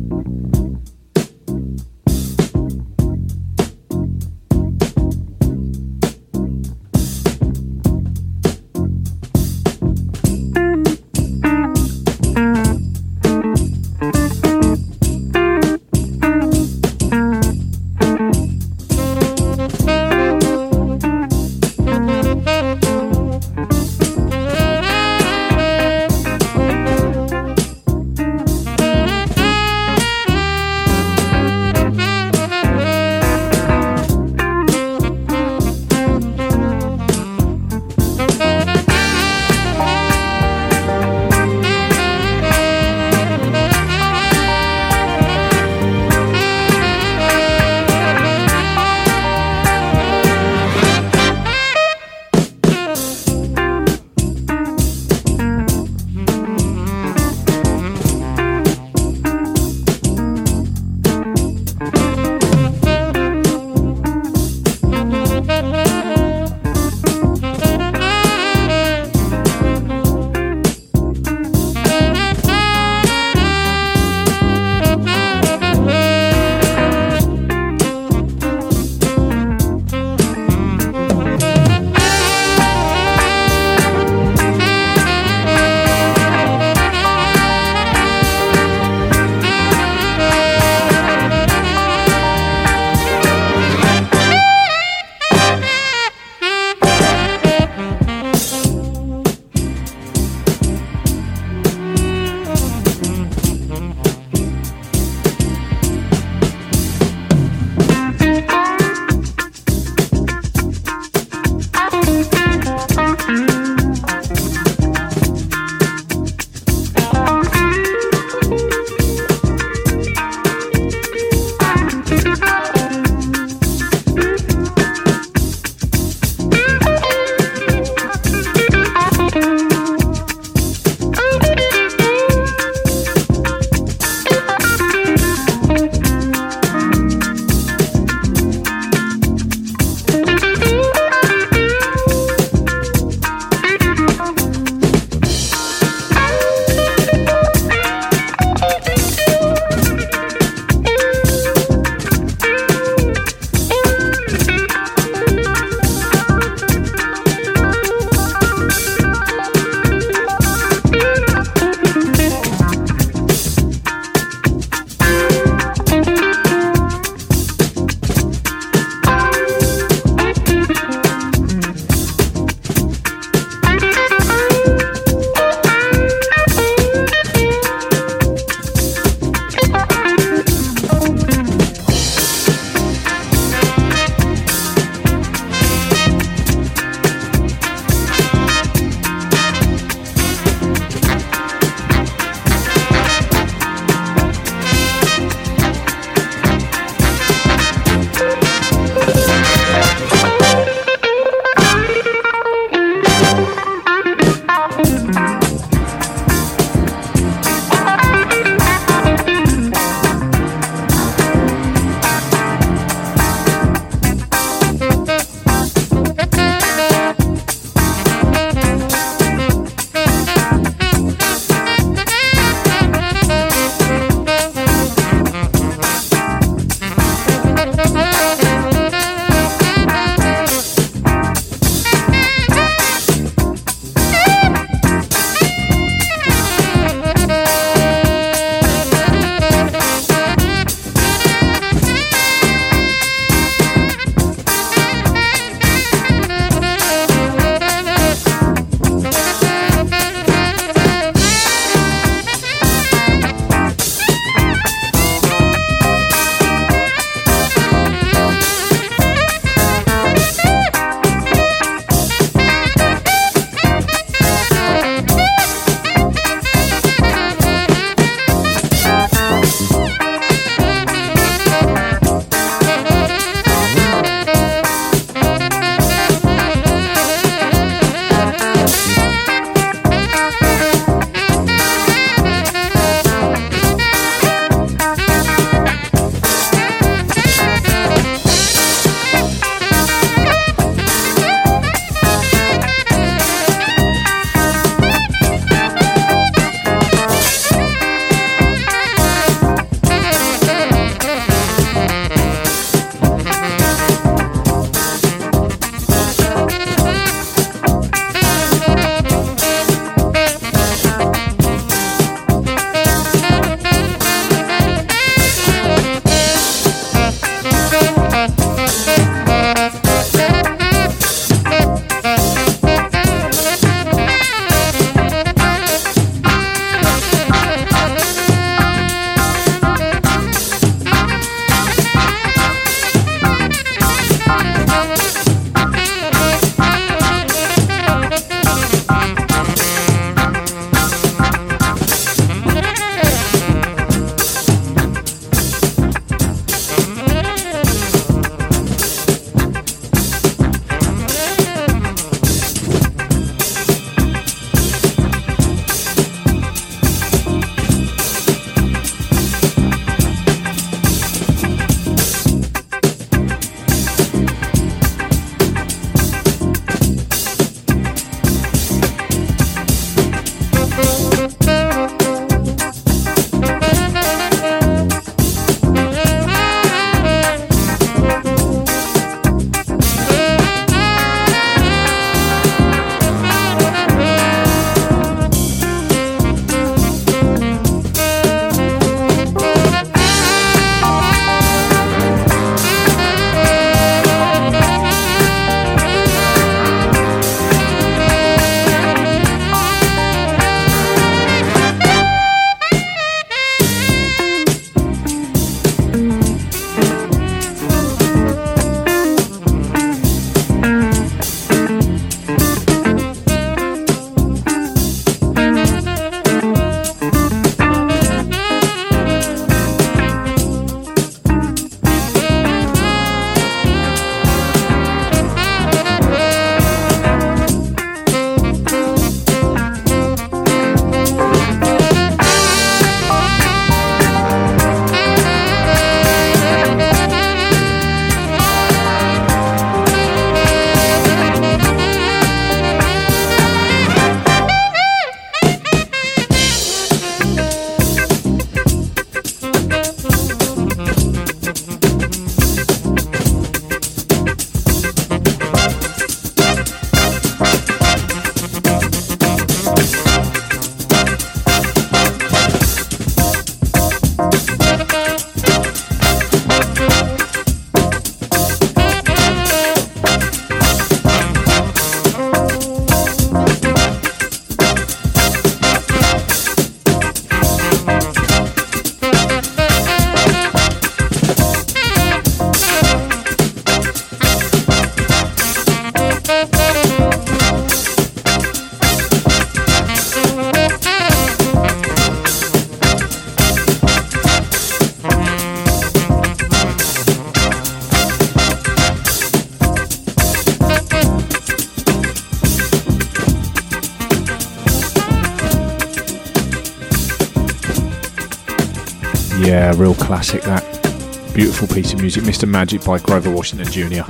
[510.14, 511.34] Classic that.
[511.34, 512.48] Beautiful piece of music, Mr.
[512.48, 514.04] Magic by Grover Washington Jr.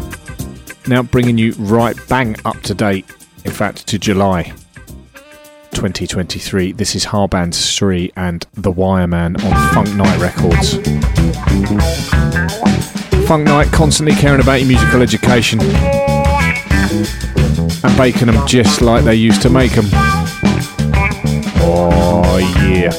[0.85, 3.05] Now bringing you right bang up to date,
[3.45, 4.53] in fact, to July
[5.71, 6.73] 2023.
[6.73, 10.73] This is Harband Sri and The Wireman on Funk Night Records.
[13.25, 15.61] Funk Night constantly caring about your musical education
[17.81, 19.85] and baking them just like they used to make them.
[21.65, 22.91] Oh, yeah.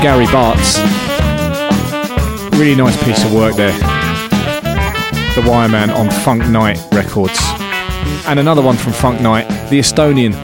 [0.00, 0.78] Gary Bartz.
[2.52, 3.76] Really nice piece of work there.
[5.34, 7.36] The Wireman on Funk Night Records.
[8.26, 10.34] And another one from Funk Night, the Estonian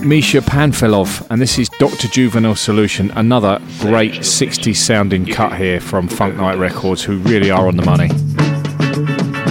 [0.00, 2.06] Misha Panfilov, and this is Dr.
[2.06, 7.66] Juvenile Solution, another great 60s sounding cut here from Funk Night Records, who really are
[7.66, 8.10] on the money.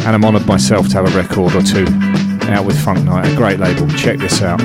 [0.05, 1.85] And I'm honoured myself to have a record or two
[2.49, 3.89] out with Funk Night, a great label.
[3.89, 4.59] Check this out.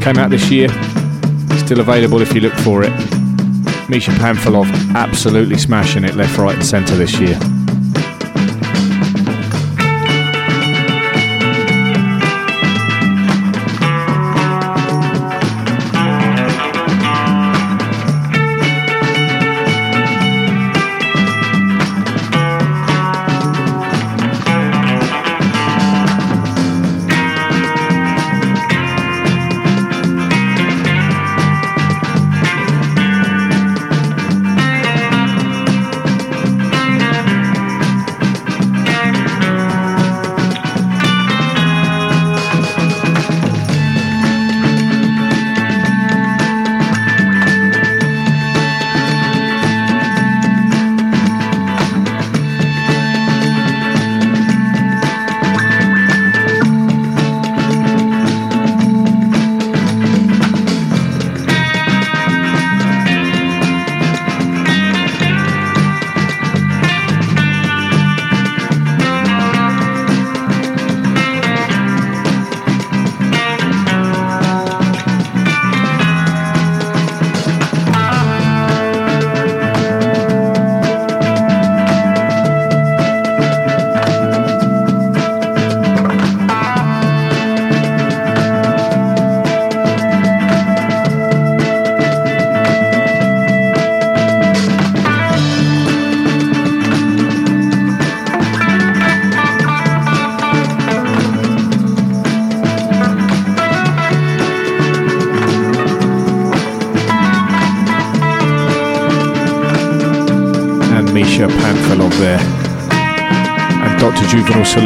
[0.00, 0.68] Came out this year,
[1.58, 2.92] still available if you look for it.
[3.88, 7.55] Misha Panfilov absolutely smashing it left, right, and centre this year.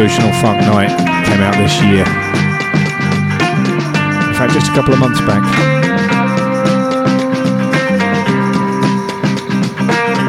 [0.00, 2.06] Juvenile Solutional Funk Night came out this year.
[4.28, 5.44] In fact, just a couple of months back.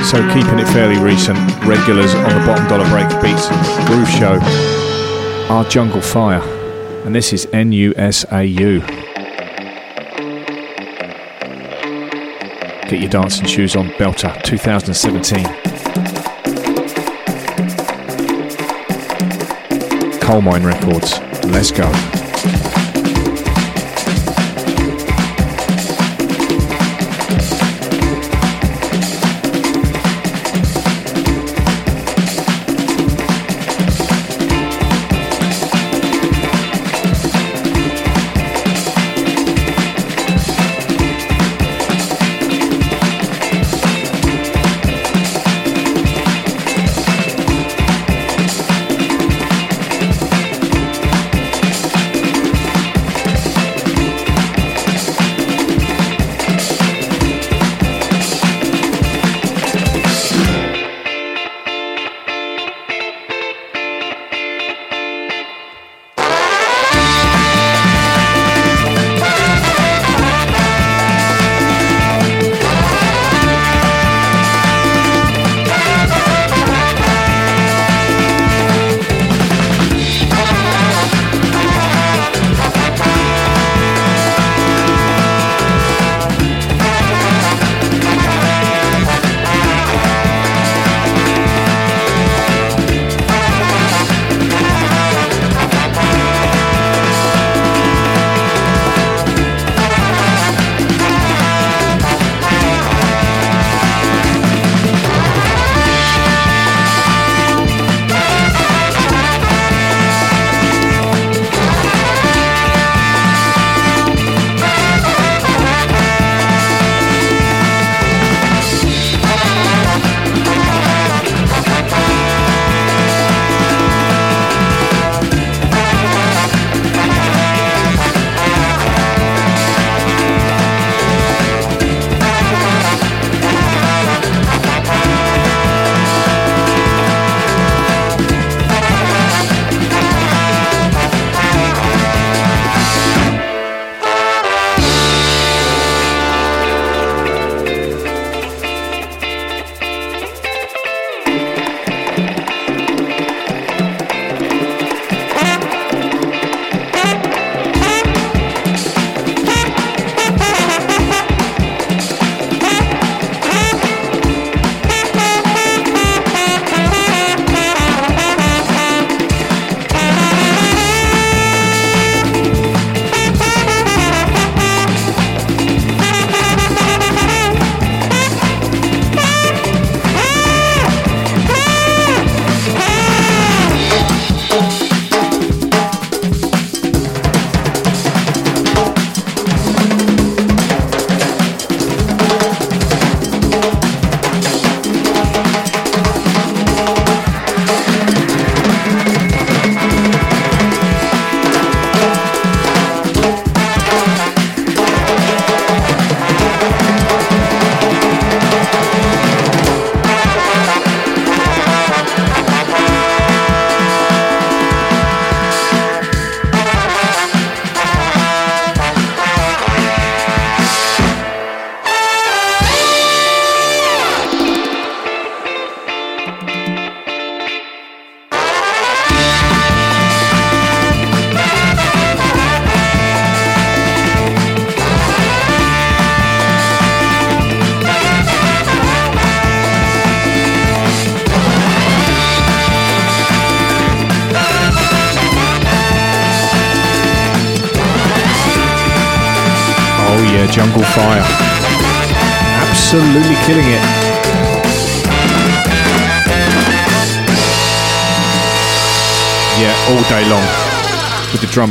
[0.04, 3.48] So keeping it fairly recent, regulars on the Bottom Dollar Break Beats
[3.88, 4.40] Groove Show
[5.50, 6.42] are Jungle Fire.
[7.06, 8.86] And this is NUSAU.
[12.90, 15.71] Get your dancing shoes on, Belter 2017.
[20.32, 21.20] Colemine Records.
[21.44, 22.21] Let's go.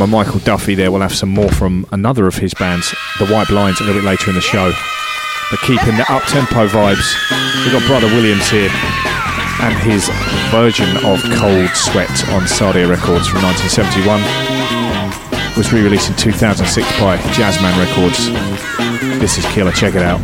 [0.01, 3.49] Drummer Michael Duffy there, we'll have some more from another of his bands, The White
[3.49, 4.73] Blinds, a little bit later in the show.
[5.51, 7.05] But keeping the up tempo vibes,
[7.63, 8.71] we've got Brother Williams here
[9.61, 10.09] and his
[10.49, 14.23] version of Cold Sweat on Sardia Records from 1971
[15.55, 18.31] was re-released in 2006 by Jazzman Records.
[19.21, 20.21] This is killer, check it out.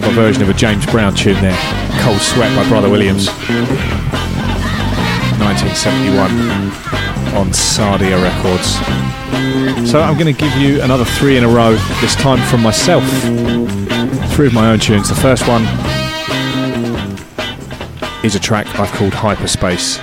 [0.00, 1.58] Cover version of a James Brown tune there,
[2.02, 3.26] Cold Sweat by Brother Williams.
[5.42, 6.30] 1971
[7.34, 8.78] on Sardia Records.
[9.90, 13.02] So I'm going to give you another three in a row, this time from myself.
[14.34, 15.08] Three of my own tunes.
[15.08, 15.62] The first one
[18.24, 19.98] is a track I've called Hyperspace,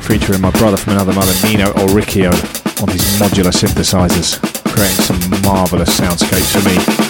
[0.00, 2.32] featuring my brother from another mother, Nino Oricchio,
[2.80, 7.03] on his modular synthesizers, creating some marvellous soundscapes for me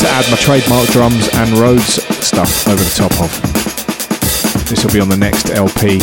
[0.00, 3.30] to add my trademark drums and Rhodes stuff over the top of.
[4.68, 5.98] This will be on the next LP,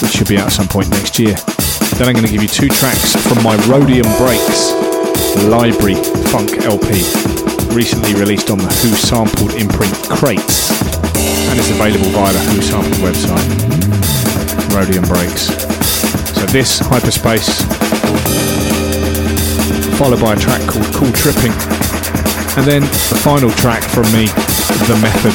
[0.00, 1.34] which should be out at some point next year.
[1.98, 4.70] Then I'm going to give you two tracks from my Rhodium Breaks
[5.50, 5.98] Library
[6.30, 7.02] Funk LP,
[7.74, 10.70] recently released on the WhoSampled imprint Crates,
[11.50, 13.42] and is available via the WhoSampled website.
[14.74, 15.50] Rhodium Breaks.
[16.38, 17.62] So this Hyperspace,
[19.96, 21.52] followed by a track called Cool Tripping,
[22.56, 24.26] and then the final track from me,
[24.86, 25.32] The Method.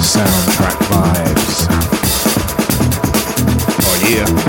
[0.00, 1.66] Soundtrack vibes.
[3.82, 4.45] Oh yeah.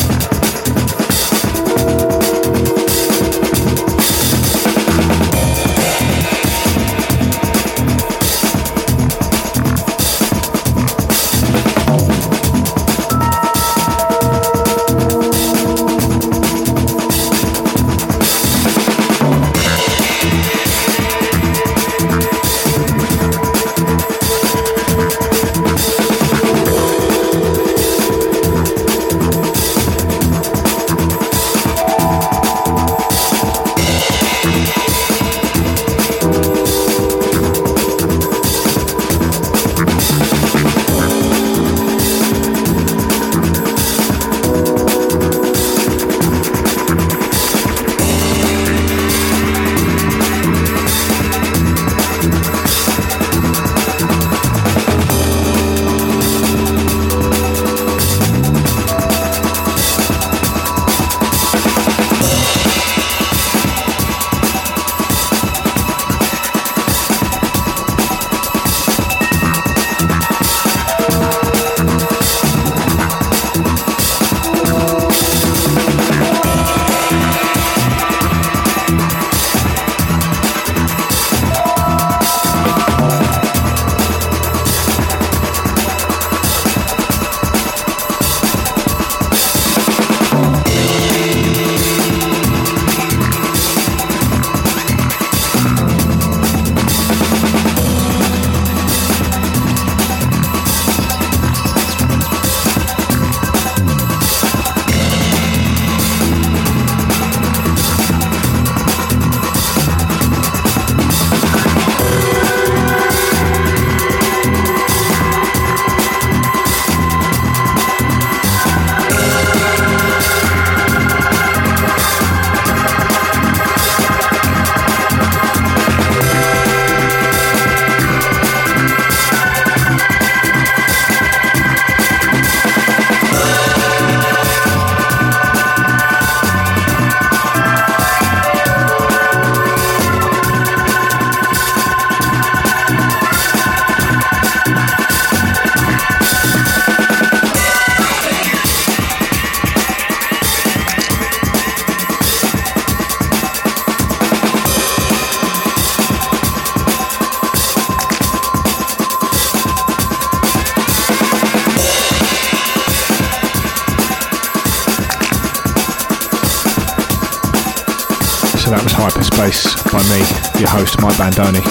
[171.17, 171.61] Bandoni.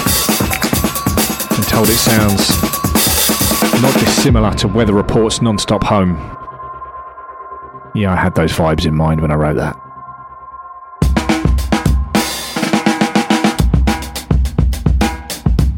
[1.55, 2.49] And told it sounds
[3.81, 6.15] not dissimilar to Weather Report's Non-Stop Home.
[7.95, 9.75] Yeah, I had those vibes in mind when I wrote that.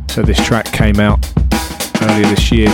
[0.10, 1.20] So this track came out
[2.02, 2.70] earlier this year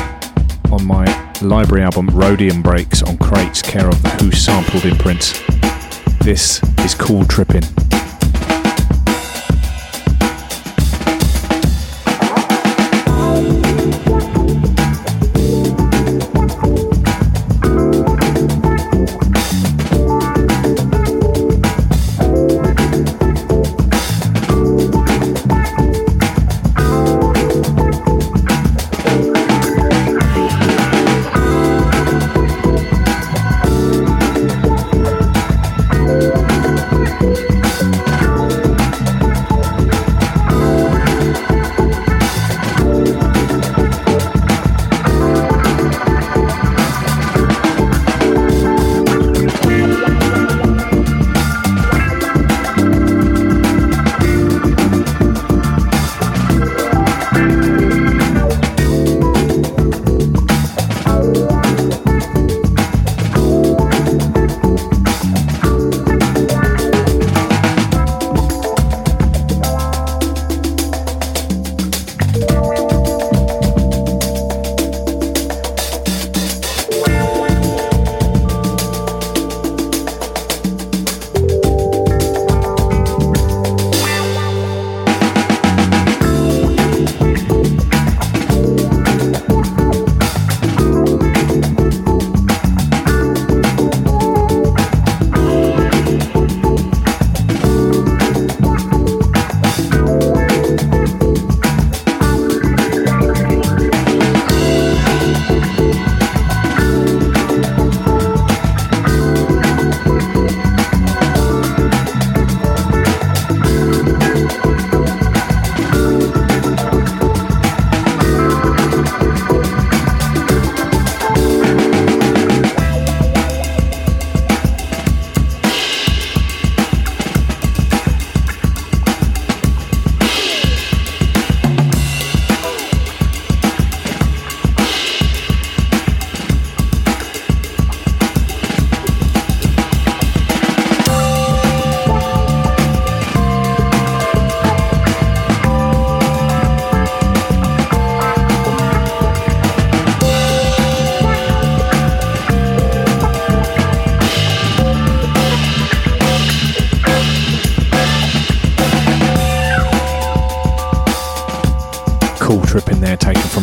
[0.71, 1.05] on my
[1.41, 5.43] library album Rhodium Breaks on Crates, care of the WhoSampled imprint.
[6.23, 7.74] This is Cool Trippin'.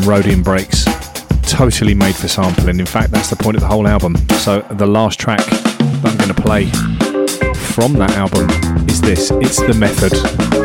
[0.05, 0.85] Rhodium Breaks.
[1.43, 2.81] Totally made for sampling.
[2.81, 4.17] In fact, that's the point of the whole album.
[4.39, 6.67] So the last track that I'm going to play
[7.75, 8.49] from that album
[8.89, 9.31] is this.
[9.33, 10.62] It's The Method.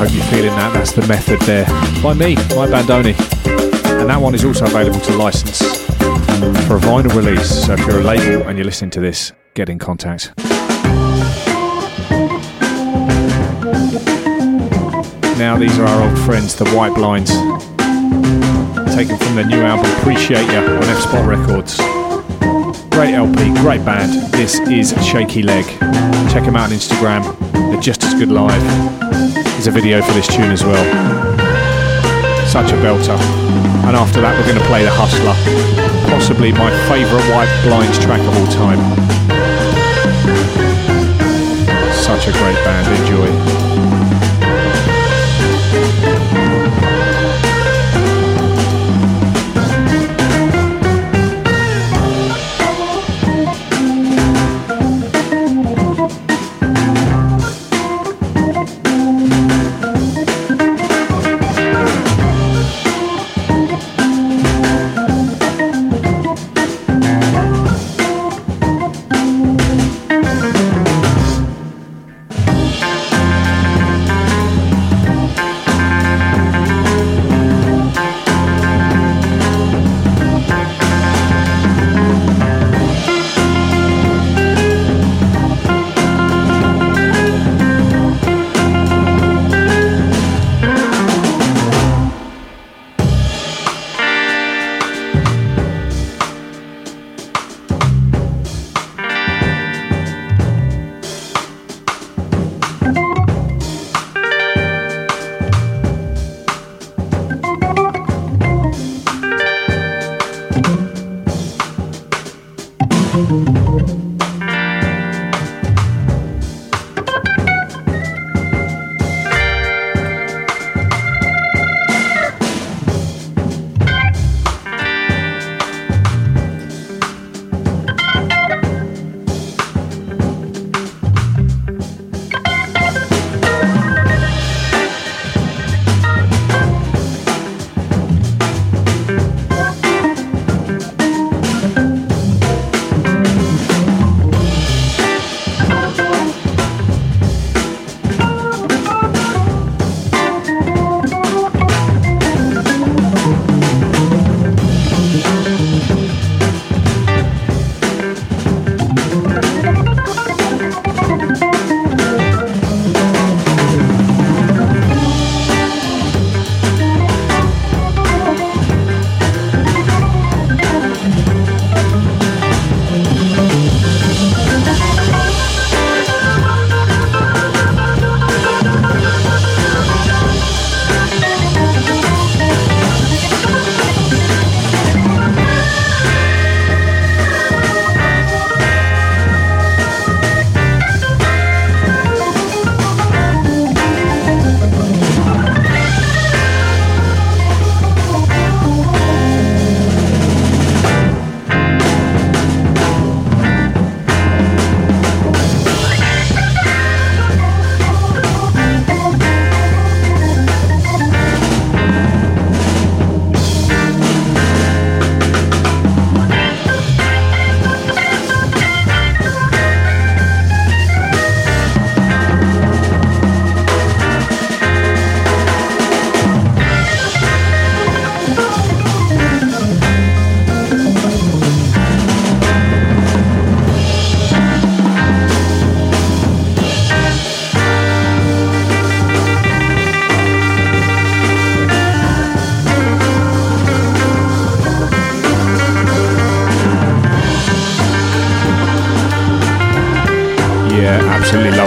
[0.00, 1.66] The method there
[2.02, 3.14] by me, Mike Bandoni.
[4.00, 5.58] And that one is also available to license
[6.66, 7.66] for a vinyl release.
[7.66, 10.32] So if you're a label and you're listening to this, get in contact.
[15.38, 17.30] Now these are our old friends, the White Blinds,
[18.96, 21.76] taken from their new album Appreciate Ya on F Spot Records.
[22.90, 24.32] Great LP, great band.
[24.32, 25.66] This is Shaky Leg.
[26.32, 27.22] Check them out on Instagram.
[27.70, 29.09] They're just as good live.
[29.66, 30.82] A video for this tune as well.
[32.48, 33.16] Such a belter.
[33.86, 35.36] And after that, we're going to play The Hustler,
[36.08, 38.80] possibly my favourite White Blinds track of all time.
[41.92, 43.99] Such a great band, enjoy.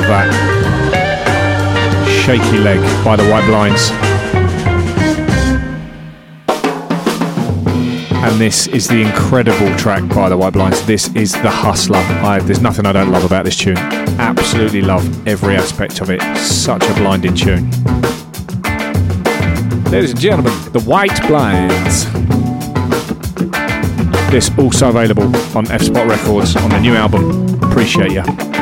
[0.08, 0.30] That.
[2.26, 3.92] Shaky Leg by the White Blinds.
[8.24, 10.86] And this is the incredible track by the White Blinds.
[10.86, 11.98] This is The Hustler.
[11.98, 13.78] I, there's nothing I don't love about this tune.
[13.78, 16.22] Absolutely love every aspect of it.
[16.38, 17.70] Such a blinding tune.
[19.92, 22.06] Ladies and gentlemen, The White Blinds.
[24.32, 27.62] This also available on F Spot Records on the new album.
[27.62, 28.53] Appreciate ya.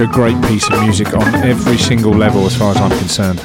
[0.00, 3.38] A great piece of music on every single level as far as I'm concerned.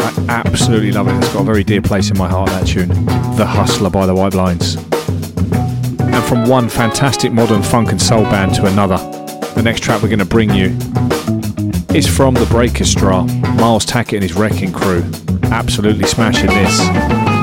[0.00, 1.14] I absolutely love it.
[1.14, 2.88] It's got a very dear place in my heart, that tune.
[3.36, 4.74] The Hustler by the White Blinds.
[6.00, 8.96] And from one fantastic modern funk and soul band to another,
[9.54, 10.76] the next track we're going to bring you
[11.94, 13.22] is from the Breakestra,
[13.54, 15.04] Miles Tackett and his Wrecking Crew.
[15.52, 16.78] Absolutely smashing this.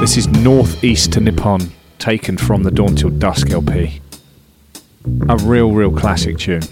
[0.02, 4.02] This is Northeast to Nippon, taken from the Dawn Till Dusk LP.
[5.30, 6.64] A real, real classic tune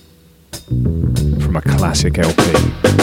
[1.81, 3.00] classic LP.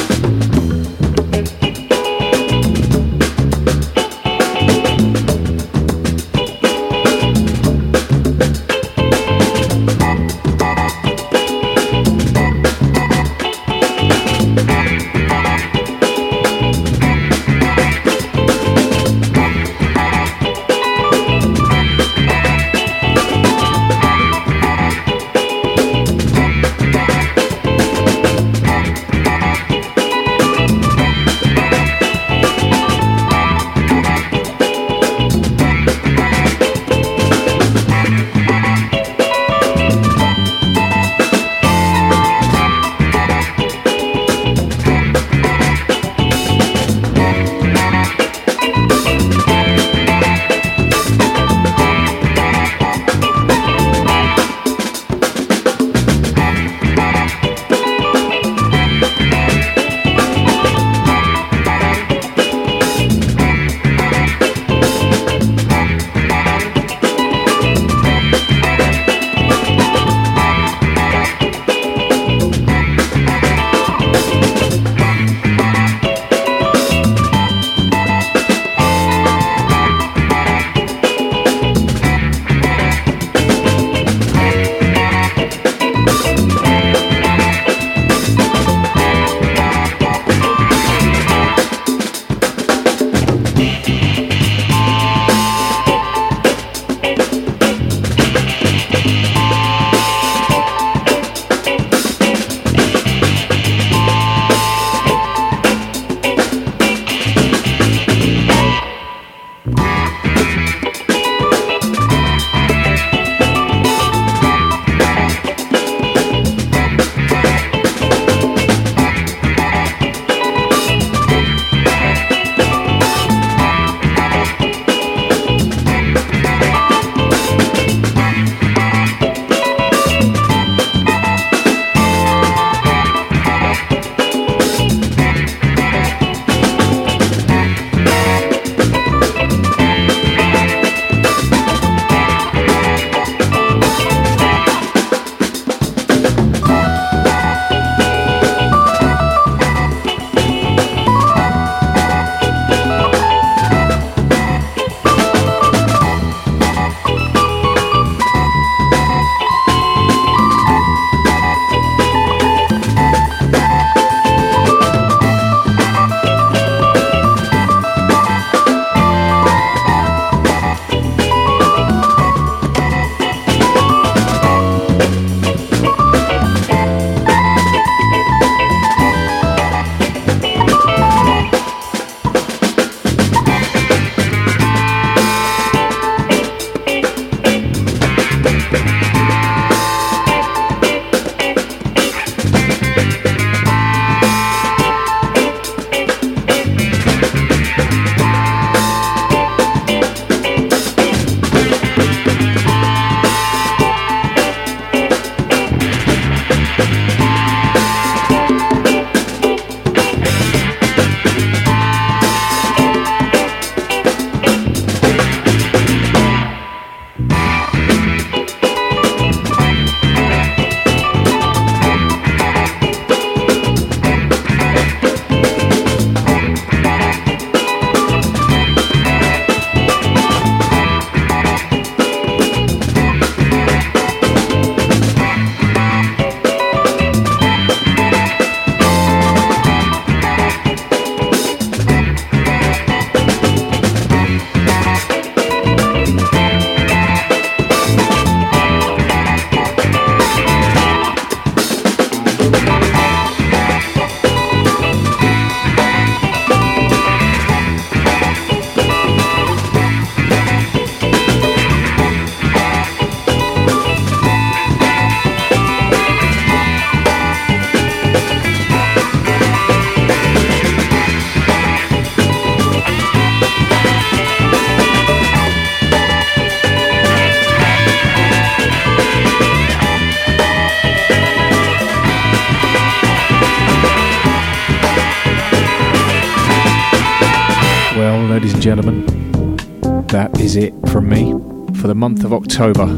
[292.59, 292.89] October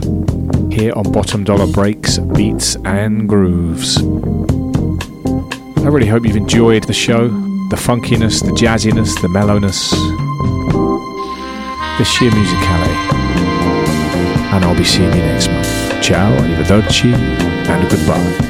[0.75, 3.99] here on Bottom Dollar Breaks, Beats and Grooves.
[3.99, 7.29] I really hope you've enjoyed the show,
[7.69, 12.97] the funkiness, the jazziness, the mellowness, the sheer musicality.
[14.55, 16.03] And I'll be seeing you next month.
[16.03, 18.50] Ciao, arrivederci, and goodbye.